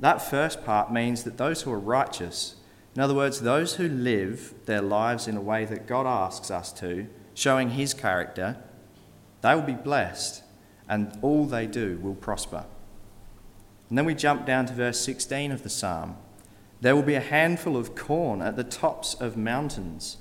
That 0.00 0.22
first 0.22 0.64
part 0.64 0.90
means 0.90 1.24
that 1.24 1.36
those 1.36 1.60
who 1.60 1.72
are 1.72 1.78
righteous 1.78 2.56
in 2.94 3.02
other 3.02 3.14
words, 3.14 3.40
those 3.40 3.74
who 3.74 3.88
live 3.88 4.54
their 4.66 4.82
lives 4.82 5.26
in 5.26 5.36
a 5.36 5.40
way 5.40 5.64
that 5.64 5.86
God 5.86 6.06
asks 6.06 6.50
us 6.50 6.72
to, 6.74 7.08
showing 7.34 7.70
His 7.70 7.92
character, 7.92 8.56
they 9.40 9.54
will 9.54 9.62
be 9.62 9.72
blessed 9.74 10.42
and 10.88 11.18
all 11.22 11.46
they 11.46 11.66
do 11.66 11.98
will 12.00 12.14
prosper. 12.14 12.64
And 13.88 13.98
then 13.98 14.04
we 14.04 14.14
jump 14.14 14.46
down 14.46 14.66
to 14.66 14.72
verse 14.72 15.00
16 15.00 15.50
of 15.50 15.62
the 15.62 15.68
psalm. 15.68 16.16
There 16.80 16.94
will 16.94 17.02
be 17.02 17.14
a 17.14 17.20
handful 17.20 17.76
of 17.76 17.94
corn 17.94 18.42
at 18.42 18.56
the 18.56 18.64
tops 18.64 19.14
of 19.14 19.36
mountains. 19.36 20.18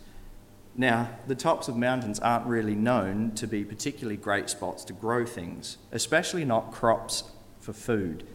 Now, 0.75 1.09
the 1.27 1.35
tops 1.35 1.67
of 1.67 1.77
mountains 1.77 2.19
aren't 2.19 2.47
really 2.47 2.75
known 2.75 3.31
to 3.35 3.47
be 3.47 3.63
particularly 3.63 4.17
great 4.17 4.49
spots 4.49 4.83
to 4.85 4.93
grow 4.93 5.25
things, 5.25 5.77
especially 5.91 6.45
not 6.45 6.71
crops 6.71 7.25
for 7.59 7.73
food. 7.73 8.25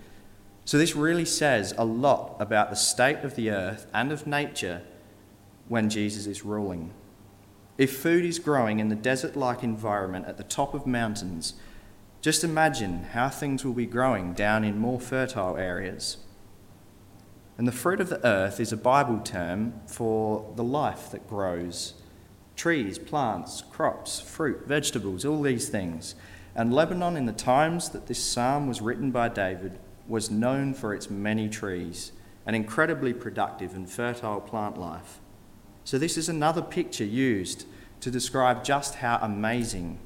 So, 0.68 0.76
this 0.76 0.94
really 0.94 1.24
says 1.24 1.72
a 1.78 1.84
lot 1.86 2.36
about 2.38 2.68
the 2.68 2.76
state 2.76 3.24
of 3.24 3.36
the 3.36 3.48
earth 3.50 3.86
and 3.94 4.12
of 4.12 4.26
nature 4.26 4.82
when 5.66 5.88
Jesus 5.88 6.26
is 6.26 6.44
ruling. 6.44 6.92
If 7.78 7.96
food 7.96 8.22
is 8.22 8.38
growing 8.38 8.78
in 8.78 8.90
the 8.90 8.94
desert 8.94 9.34
like 9.34 9.62
environment 9.62 10.26
at 10.26 10.36
the 10.36 10.42
top 10.44 10.74
of 10.74 10.86
mountains, 10.86 11.54
just 12.20 12.44
imagine 12.44 13.04
how 13.14 13.30
things 13.30 13.64
will 13.64 13.72
be 13.72 13.86
growing 13.86 14.34
down 14.34 14.62
in 14.62 14.78
more 14.78 15.00
fertile 15.00 15.56
areas. 15.56 16.18
And 17.56 17.66
the 17.66 17.72
fruit 17.72 18.02
of 18.02 18.10
the 18.10 18.22
earth 18.22 18.60
is 18.60 18.70
a 18.70 18.76
Bible 18.76 19.20
term 19.20 19.72
for 19.86 20.52
the 20.54 20.64
life 20.64 21.10
that 21.12 21.30
grows 21.30 21.94
trees, 22.56 22.98
plants, 22.98 23.62
crops, 23.70 24.20
fruit, 24.20 24.66
vegetables, 24.66 25.24
all 25.24 25.40
these 25.40 25.70
things. 25.70 26.14
And 26.54 26.74
Lebanon, 26.74 27.16
in 27.16 27.24
the 27.24 27.32
times 27.32 27.88
that 27.88 28.06
this 28.06 28.22
psalm 28.22 28.68
was 28.68 28.82
written 28.82 29.10
by 29.10 29.30
David, 29.30 29.78
was 30.08 30.30
known 30.30 30.74
for 30.74 30.94
its 30.94 31.10
many 31.10 31.48
trees, 31.48 32.12
an 32.46 32.54
incredibly 32.54 33.12
productive 33.12 33.74
and 33.74 33.88
fertile 33.88 34.40
plant 34.40 34.78
life. 34.78 35.20
So, 35.84 35.98
this 35.98 36.16
is 36.16 36.28
another 36.28 36.62
picture 36.62 37.04
used 37.04 37.66
to 38.00 38.10
describe 38.10 38.64
just 38.64 38.96
how 38.96 39.18
amazing 39.22 39.98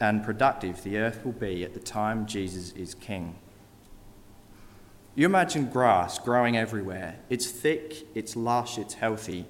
and 0.00 0.24
productive 0.24 0.82
the 0.82 0.98
earth 0.98 1.24
will 1.24 1.32
be 1.32 1.64
at 1.64 1.74
the 1.74 1.80
time 1.80 2.26
Jesus 2.26 2.72
is 2.72 2.94
king. 2.94 3.36
You 5.14 5.26
imagine 5.26 5.66
grass 5.66 6.18
growing 6.18 6.56
everywhere. 6.56 7.18
It's 7.28 7.50
thick, 7.50 8.06
it's 8.14 8.36
lush, 8.36 8.78
it's 8.78 8.94
healthy. 8.94 9.46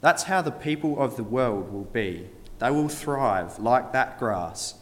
That's 0.00 0.24
how 0.24 0.42
the 0.42 0.52
people 0.52 1.00
of 1.00 1.16
the 1.16 1.24
world 1.24 1.72
will 1.72 1.84
be. 1.84 2.28
They 2.58 2.70
will 2.70 2.88
thrive 2.88 3.58
like 3.58 3.92
that 3.92 4.18
grass 4.18 4.74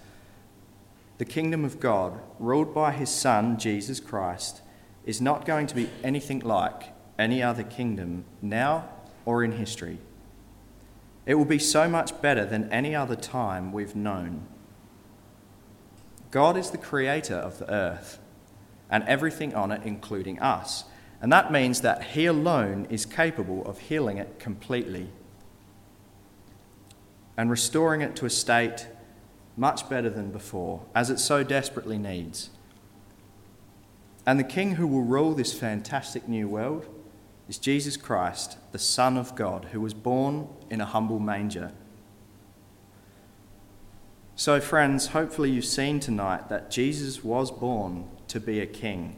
the 1.19 1.25
kingdom 1.25 1.65
of 1.65 1.81
God, 1.81 2.21
ruled 2.39 2.75
by 2.75 2.93
his 2.93 3.11
Son, 3.11 3.59
Jesus 3.59 4.01
Christ, 4.01 4.61
is 5.05 5.21
not 5.21 5.47
going 5.47 5.67
to 5.69 5.75
be 5.75 5.89
anything 6.05 6.41
like 6.41 6.93
any 7.19 7.43
other 7.43 7.63
kingdom 7.63 8.25
now 8.43 8.89
or 9.25 9.43
in 9.43 9.53
history. 9.53 9.99
It 11.25 11.35
will 11.35 11.45
be 11.45 11.59
so 11.59 11.89
much 11.89 12.21
better 12.21 12.45
than 12.45 12.73
any 12.73 12.95
other 12.95 13.17
time 13.17 13.73
we've 13.73 13.97
known. 13.97 14.47
God 16.31 16.57
is 16.57 16.71
the 16.71 16.79
creator 16.79 17.35
of 17.35 17.59
the 17.59 17.71
earth 17.73 18.19
and 18.91 19.03
everything 19.05 19.55
on 19.55 19.73
it, 19.73 19.83
including 19.85 20.39
us. 20.39 20.85
And 21.21 21.33
that 21.33 21.51
means 21.51 21.81
that 21.81 22.03
He 22.05 22.27
alone 22.27 22.87
is 22.91 23.07
capable 23.07 23.65
of 23.67 23.79
healing 23.79 24.19
it 24.19 24.39
completely 24.39 25.09
and 27.37 27.51
restoring 27.51 28.03
it 28.03 28.17
to 28.17 28.27
a 28.27 28.31
state 28.31 28.87
much 29.57 29.89
better 29.89 30.11
than 30.11 30.31
before, 30.31 30.83
as 30.95 31.11
it 31.11 31.19
so 31.19 31.43
desperately 31.43 31.99
needs. 31.99 32.51
And 34.27 34.39
the 34.39 34.45
King 34.45 34.73
who 34.73 34.87
will 34.87 35.03
rule 35.03 35.35
this 35.35 35.59
fantastic 35.59 36.29
new 36.29 36.49
world 36.49 36.87
is 37.49 37.59
Jesus 37.59 37.97
Christ, 37.97 38.59
the 38.73 38.79
Son 38.79 39.17
of 39.17 39.35
God, 39.35 39.67
who 39.73 39.81
was 39.81 39.95
born 39.95 40.49
in 40.69 40.81
a 40.81 40.87
humble 40.87 41.21
manger. 41.21 41.73
So, 44.35 44.61
friends, 44.61 45.09
hopefully 45.09 45.51
you've 45.51 45.65
seen 45.65 46.01
tonight 46.01 46.49
that 46.49 46.71
Jesus 46.71 47.25
was 47.25 47.51
born 47.51 48.09
to 48.29 48.41
be 48.41 48.61
a 48.61 48.67
king. 48.67 49.17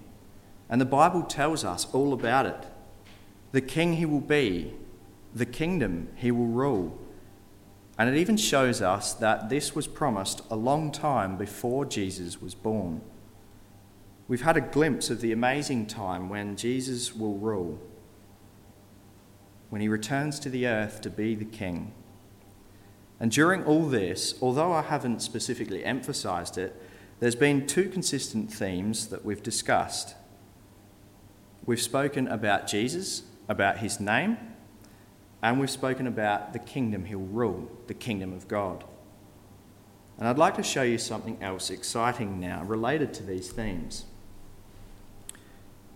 And 0.69 0.81
the 0.81 0.85
Bible 0.85 1.23
tells 1.23 1.65
us 1.65 1.87
all 1.93 2.13
about 2.13 2.47
it. 2.47 2.67
The 3.53 3.63
king 3.63 3.95
he 3.95 4.05
will 4.05 4.21
be, 4.21 4.75
the 5.35 5.47
kingdom 5.47 6.09
he 6.15 6.31
will 6.31 6.47
rule. 6.47 6.99
And 7.99 8.09
it 8.09 8.17
even 8.17 8.37
shows 8.37 8.81
us 8.81 9.13
that 9.15 9.49
this 9.49 9.75
was 9.75 9.89
promised 9.89 10.43
a 10.51 10.57
long 10.57 10.93
time 10.93 11.37
before 11.37 11.85
Jesus 11.85 12.41
was 12.41 12.55
born. 12.55 13.01
We've 14.29 14.43
had 14.43 14.57
a 14.57 14.61
glimpse 14.61 15.11
of 15.11 15.21
the 15.21 15.33
amazing 15.33 15.87
time 15.87 16.29
when 16.29 16.55
Jesus 16.55 17.17
will 17.17 17.39
rule, 17.39 17.81
when 19.71 19.81
he 19.81 19.89
returns 19.89 20.39
to 20.41 20.49
the 20.49 20.69
earth 20.69 21.01
to 21.01 21.11
be 21.11 21.35
the 21.35 21.45
king. 21.45 21.93
And 23.19 23.33
during 23.33 23.65
all 23.65 23.87
this, 23.87 24.35
although 24.41 24.73
I 24.73 24.83
haven't 24.83 25.21
specifically 25.23 25.85
emphasized 25.85 26.57
it, 26.57 26.81
there's 27.19 27.35
been 27.35 27.67
two 27.67 27.89
consistent 27.89 28.53
themes 28.53 29.09
that 29.09 29.25
we've 29.25 29.43
discussed. 29.43 30.15
We've 31.67 31.81
spoken 31.81 32.29
about 32.29 32.69
Jesus, 32.69 33.23
about 33.49 33.79
his 33.79 33.99
name, 33.99 34.37
and 35.43 35.61
we've 35.61 35.71
spoken 35.71 36.07
about 36.07 36.53
the 36.53 36.59
kingdom 36.59 37.05
he'll 37.05 37.19
rule, 37.19 37.71
the 37.87 37.95
kingdom 37.95 38.33
of 38.33 38.49
God. 38.49 38.85
And 40.19 40.27
I'd 40.27 40.39
like 40.39 40.57
to 40.57 40.63
show 40.63 40.83
you 40.83 40.99
something 40.99 41.39
else 41.41 41.71
exciting 41.71 42.41
now 42.41 42.65
related 42.65 43.15
to 43.15 43.23
these 43.23 43.53
themes. 43.53 44.05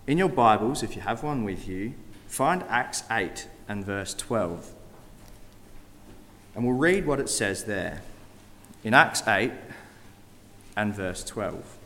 In 0.07 0.17
your 0.17 0.29
Bibles, 0.29 0.81
if 0.81 0.95
you 0.95 1.01
have 1.01 1.23
one 1.23 1.43
with 1.43 1.67
you, 1.67 1.93
find 2.27 2.63
Acts 2.69 3.03
8 3.11 3.47
and 3.67 3.85
verse 3.85 4.13
12. 4.13 4.73
And 6.55 6.65
we'll 6.65 6.77
read 6.77 7.05
what 7.05 7.19
it 7.19 7.29
says 7.29 7.65
there. 7.65 8.01
in 8.83 8.93
Acts 8.93 9.25
8 9.25 9.51
and 10.75 10.93
verse 10.93 11.23
12. 11.23 11.77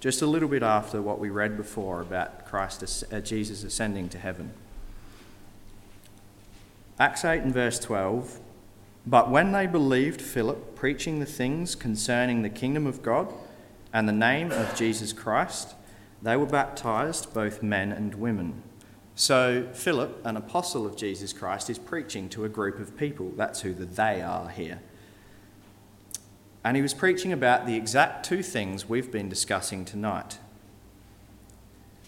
Just 0.00 0.22
a 0.22 0.26
little 0.26 0.48
bit 0.48 0.62
after 0.62 1.00
what 1.00 1.18
we 1.18 1.30
read 1.30 1.56
before 1.56 2.00
about 2.00 2.46
Christ, 2.46 3.04
uh, 3.12 3.20
Jesus 3.20 3.64
ascending 3.64 4.08
to 4.10 4.18
heaven. 4.18 4.52
Acts 6.98 7.24
8 7.26 7.42
and 7.42 7.52
verse 7.52 7.78
12. 7.78 8.40
But 9.06 9.30
when 9.30 9.52
they 9.52 9.66
believed 9.66 10.20
Philip 10.20 10.74
preaching 10.74 11.20
the 11.20 11.26
things 11.26 11.74
concerning 11.74 12.42
the 12.42 12.48
kingdom 12.48 12.86
of 12.86 13.02
God 13.02 13.32
and 13.92 14.08
the 14.08 14.12
name 14.12 14.50
of 14.50 14.74
Jesus 14.74 15.12
Christ, 15.12 15.74
they 16.22 16.36
were 16.36 16.46
baptized, 16.46 17.34
both 17.34 17.62
men 17.62 17.92
and 17.92 18.14
women. 18.14 18.62
So, 19.14 19.68
Philip, 19.72 20.24
an 20.24 20.36
apostle 20.36 20.86
of 20.86 20.96
Jesus 20.96 21.32
Christ, 21.32 21.70
is 21.70 21.78
preaching 21.78 22.28
to 22.30 22.44
a 22.44 22.48
group 22.48 22.78
of 22.78 22.96
people. 22.96 23.32
That's 23.36 23.60
who 23.60 23.72
the 23.74 23.84
they 23.84 24.22
are 24.22 24.48
here. 24.48 24.80
And 26.64 26.76
he 26.76 26.82
was 26.82 26.94
preaching 26.94 27.32
about 27.32 27.66
the 27.66 27.76
exact 27.76 28.24
two 28.24 28.42
things 28.42 28.88
we've 28.88 29.12
been 29.12 29.28
discussing 29.28 29.84
tonight. 29.84 30.38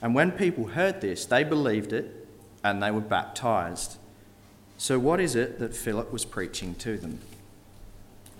And 0.02 0.14
when 0.14 0.32
people 0.32 0.68
heard 0.68 1.00
this, 1.00 1.26
they 1.26 1.44
believed 1.44 1.92
it 1.92 2.26
and 2.64 2.82
they 2.82 2.90
were 2.90 3.00
baptized. 3.00 3.98
So, 4.80 4.96
what 5.00 5.18
is 5.18 5.34
it 5.34 5.58
that 5.58 5.74
Philip 5.74 6.12
was 6.12 6.24
preaching 6.24 6.76
to 6.76 6.96
them? 6.96 7.18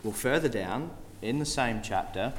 Well, 0.05 0.13
further 0.13 0.49
down 0.49 0.93
in 1.21 1.41
the 1.41 1.45
same 1.45 1.83
chapter, 1.83 2.33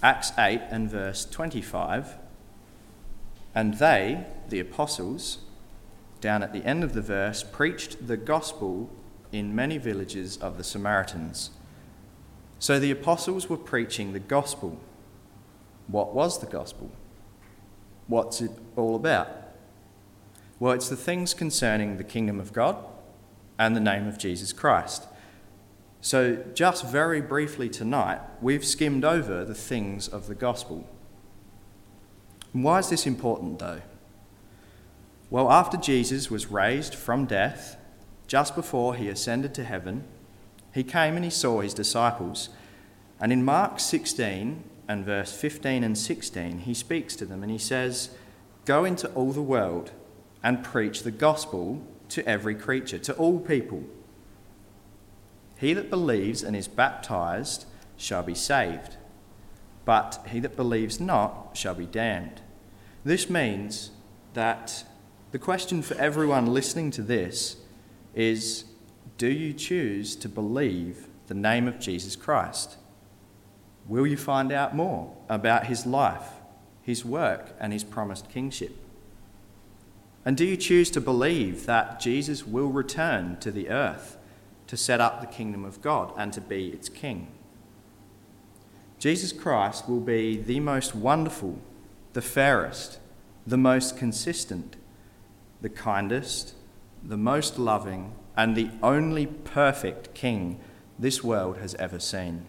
Acts 0.00 0.30
8 0.38 0.60
and 0.70 0.88
verse 0.88 1.24
25, 1.24 2.14
and 3.56 3.74
they, 3.74 4.24
the 4.48 4.60
apostles, 4.60 5.38
down 6.20 6.44
at 6.44 6.52
the 6.52 6.64
end 6.64 6.84
of 6.84 6.92
the 6.92 7.02
verse, 7.02 7.42
preached 7.42 8.06
the 8.06 8.16
gospel 8.16 8.88
in 9.32 9.52
many 9.52 9.78
villages 9.78 10.36
of 10.36 10.56
the 10.56 10.62
Samaritans. 10.62 11.50
So 12.60 12.78
the 12.78 12.92
apostles 12.92 13.48
were 13.50 13.56
preaching 13.56 14.12
the 14.12 14.20
gospel. 14.20 14.78
What 15.88 16.14
was 16.14 16.38
the 16.38 16.46
gospel? 16.46 16.92
What's 18.06 18.40
it 18.40 18.52
all 18.76 18.94
about? 18.94 19.28
Well, 20.60 20.72
it's 20.72 20.88
the 20.88 20.96
things 20.96 21.34
concerning 21.34 21.96
the 21.96 22.04
kingdom 22.04 22.38
of 22.38 22.52
God 22.52 22.76
and 23.58 23.74
the 23.74 23.80
name 23.80 24.06
of 24.06 24.18
Jesus 24.18 24.52
Christ. 24.52 25.06
So, 26.00 26.36
just 26.54 26.86
very 26.86 27.20
briefly 27.20 27.68
tonight, 27.68 28.20
we've 28.40 28.64
skimmed 28.64 29.04
over 29.04 29.44
the 29.44 29.54
things 29.54 30.06
of 30.06 30.28
the 30.28 30.34
gospel. 30.34 30.88
And 32.54 32.62
why 32.62 32.78
is 32.78 32.88
this 32.88 33.06
important, 33.06 33.58
though? 33.58 33.82
Well, 35.28 35.50
after 35.50 35.76
Jesus 35.76 36.30
was 36.30 36.50
raised 36.50 36.94
from 36.94 37.26
death, 37.26 37.76
just 38.26 38.54
before 38.54 38.94
he 38.94 39.08
ascended 39.08 39.54
to 39.54 39.64
heaven, 39.64 40.04
he 40.72 40.84
came 40.84 41.16
and 41.16 41.24
he 41.24 41.30
saw 41.30 41.60
his 41.60 41.74
disciples. 41.74 42.50
And 43.20 43.32
in 43.32 43.44
Mark 43.44 43.80
16 43.80 44.62
and 44.86 45.04
verse 45.04 45.32
15 45.32 45.82
and 45.82 45.98
16, 45.98 46.60
he 46.60 46.74
speaks 46.74 47.16
to 47.16 47.26
them 47.26 47.42
and 47.42 47.50
he 47.50 47.58
says, 47.58 48.10
Go 48.64 48.84
into 48.84 49.08
all 49.14 49.32
the 49.32 49.42
world 49.42 49.90
and 50.42 50.62
preach 50.62 51.02
the 51.02 51.10
gospel 51.10 51.82
to 52.10 52.26
every 52.26 52.54
creature, 52.54 52.98
to 52.98 53.14
all 53.14 53.38
people. 53.38 53.84
He 55.56 55.74
that 55.74 55.90
believes 55.90 56.42
and 56.42 56.56
is 56.56 56.68
baptized 56.68 57.66
shall 57.96 58.22
be 58.22 58.34
saved, 58.34 58.96
but 59.84 60.24
he 60.28 60.40
that 60.40 60.56
believes 60.56 61.00
not 61.00 61.56
shall 61.56 61.74
be 61.74 61.86
damned. 61.86 62.40
This 63.04 63.28
means 63.28 63.90
that 64.34 64.84
the 65.32 65.38
question 65.38 65.82
for 65.82 65.94
everyone 65.96 66.46
listening 66.46 66.90
to 66.92 67.02
this 67.02 67.56
is 68.14 68.64
do 69.18 69.28
you 69.28 69.52
choose 69.52 70.14
to 70.16 70.28
believe 70.28 71.08
the 71.26 71.34
name 71.34 71.66
of 71.66 71.80
Jesus 71.80 72.16
Christ? 72.16 72.76
Will 73.86 74.06
you 74.06 74.16
find 74.16 74.52
out 74.52 74.76
more 74.76 75.16
about 75.28 75.66
his 75.66 75.86
life, 75.86 76.28
his 76.82 77.04
work, 77.04 77.54
and 77.58 77.72
his 77.72 77.84
promised 77.84 78.28
kingship? 78.28 78.76
And 80.28 80.36
do 80.36 80.44
you 80.44 80.58
choose 80.58 80.90
to 80.90 81.00
believe 81.00 81.64
that 81.64 82.00
Jesus 82.00 82.46
will 82.46 82.68
return 82.68 83.38
to 83.40 83.50
the 83.50 83.70
earth 83.70 84.18
to 84.66 84.76
set 84.76 85.00
up 85.00 85.22
the 85.22 85.26
kingdom 85.26 85.64
of 85.64 85.80
God 85.80 86.12
and 86.18 86.34
to 86.34 86.42
be 86.42 86.68
its 86.68 86.90
king? 86.90 87.28
Jesus 88.98 89.32
Christ 89.32 89.88
will 89.88 90.00
be 90.00 90.36
the 90.36 90.60
most 90.60 90.94
wonderful, 90.94 91.58
the 92.12 92.20
fairest, 92.20 92.98
the 93.46 93.56
most 93.56 93.96
consistent, 93.96 94.76
the 95.62 95.70
kindest, 95.70 96.52
the 97.02 97.16
most 97.16 97.58
loving, 97.58 98.12
and 98.36 98.54
the 98.54 98.68
only 98.82 99.24
perfect 99.24 100.12
king 100.12 100.60
this 100.98 101.24
world 101.24 101.56
has 101.56 101.74
ever 101.76 101.98
seen. 101.98 102.44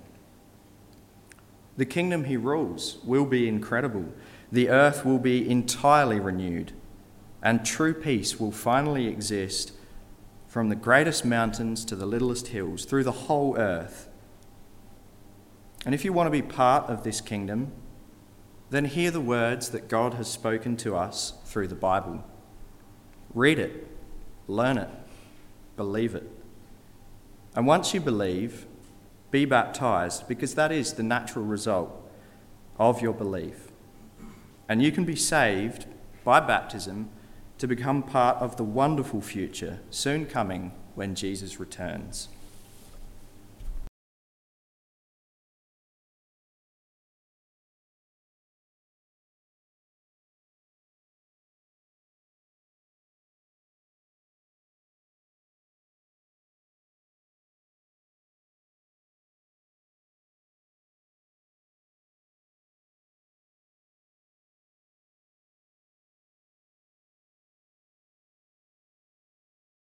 The 1.77 1.85
kingdom 1.85 2.25
he 2.25 2.35
rules 2.35 2.97
will 3.05 3.25
be 3.25 3.47
incredible. 3.47 4.11
The 4.51 4.67
earth 4.67 5.05
will 5.05 5.19
be 5.19 5.49
entirely 5.49 6.19
renewed, 6.19 6.73
and 7.41 7.65
true 7.65 7.93
peace 7.93 8.39
will 8.39 8.51
finally 8.51 9.07
exist 9.07 9.71
from 10.47 10.69
the 10.69 10.75
greatest 10.75 11.23
mountains 11.23 11.85
to 11.85 11.95
the 11.95 12.05
littlest 12.05 12.47
hills 12.47 12.85
through 12.85 13.03
the 13.03 13.11
whole 13.11 13.55
earth. 13.57 14.09
And 15.85 15.95
if 15.95 16.03
you 16.03 16.11
want 16.11 16.27
to 16.27 16.31
be 16.31 16.41
part 16.41 16.89
of 16.89 17.03
this 17.03 17.21
kingdom, 17.21 17.71
then 18.69 18.85
hear 18.85 19.11
the 19.11 19.21
words 19.21 19.69
that 19.69 19.87
God 19.87 20.15
has 20.15 20.27
spoken 20.27 20.75
to 20.77 20.95
us 20.95 21.33
through 21.45 21.67
the 21.67 21.75
Bible. 21.75 22.23
Read 23.33 23.59
it, 23.59 23.87
learn 24.47 24.77
it, 24.77 24.89
believe 25.77 26.15
it. 26.15 26.29
And 27.55 27.65
once 27.65 27.93
you 27.93 28.01
believe, 28.01 28.65
be 29.31 29.45
baptized 29.45 30.27
because 30.27 30.55
that 30.55 30.71
is 30.71 30.93
the 30.93 31.03
natural 31.03 31.45
result 31.45 31.91
of 32.77 33.01
your 33.01 33.13
belief. 33.13 33.71
And 34.67 34.81
you 34.81 34.91
can 34.91 35.05
be 35.05 35.15
saved 35.15 35.85
by 36.23 36.39
baptism 36.39 37.09
to 37.59 37.67
become 37.67 38.01
part 38.01 38.37
of 38.37 38.55
the 38.55 38.63
wonderful 38.63 39.21
future 39.21 39.79
soon 39.89 40.25
coming 40.25 40.71
when 40.95 41.13
Jesus 41.13 41.59
returns. 41.59 42.29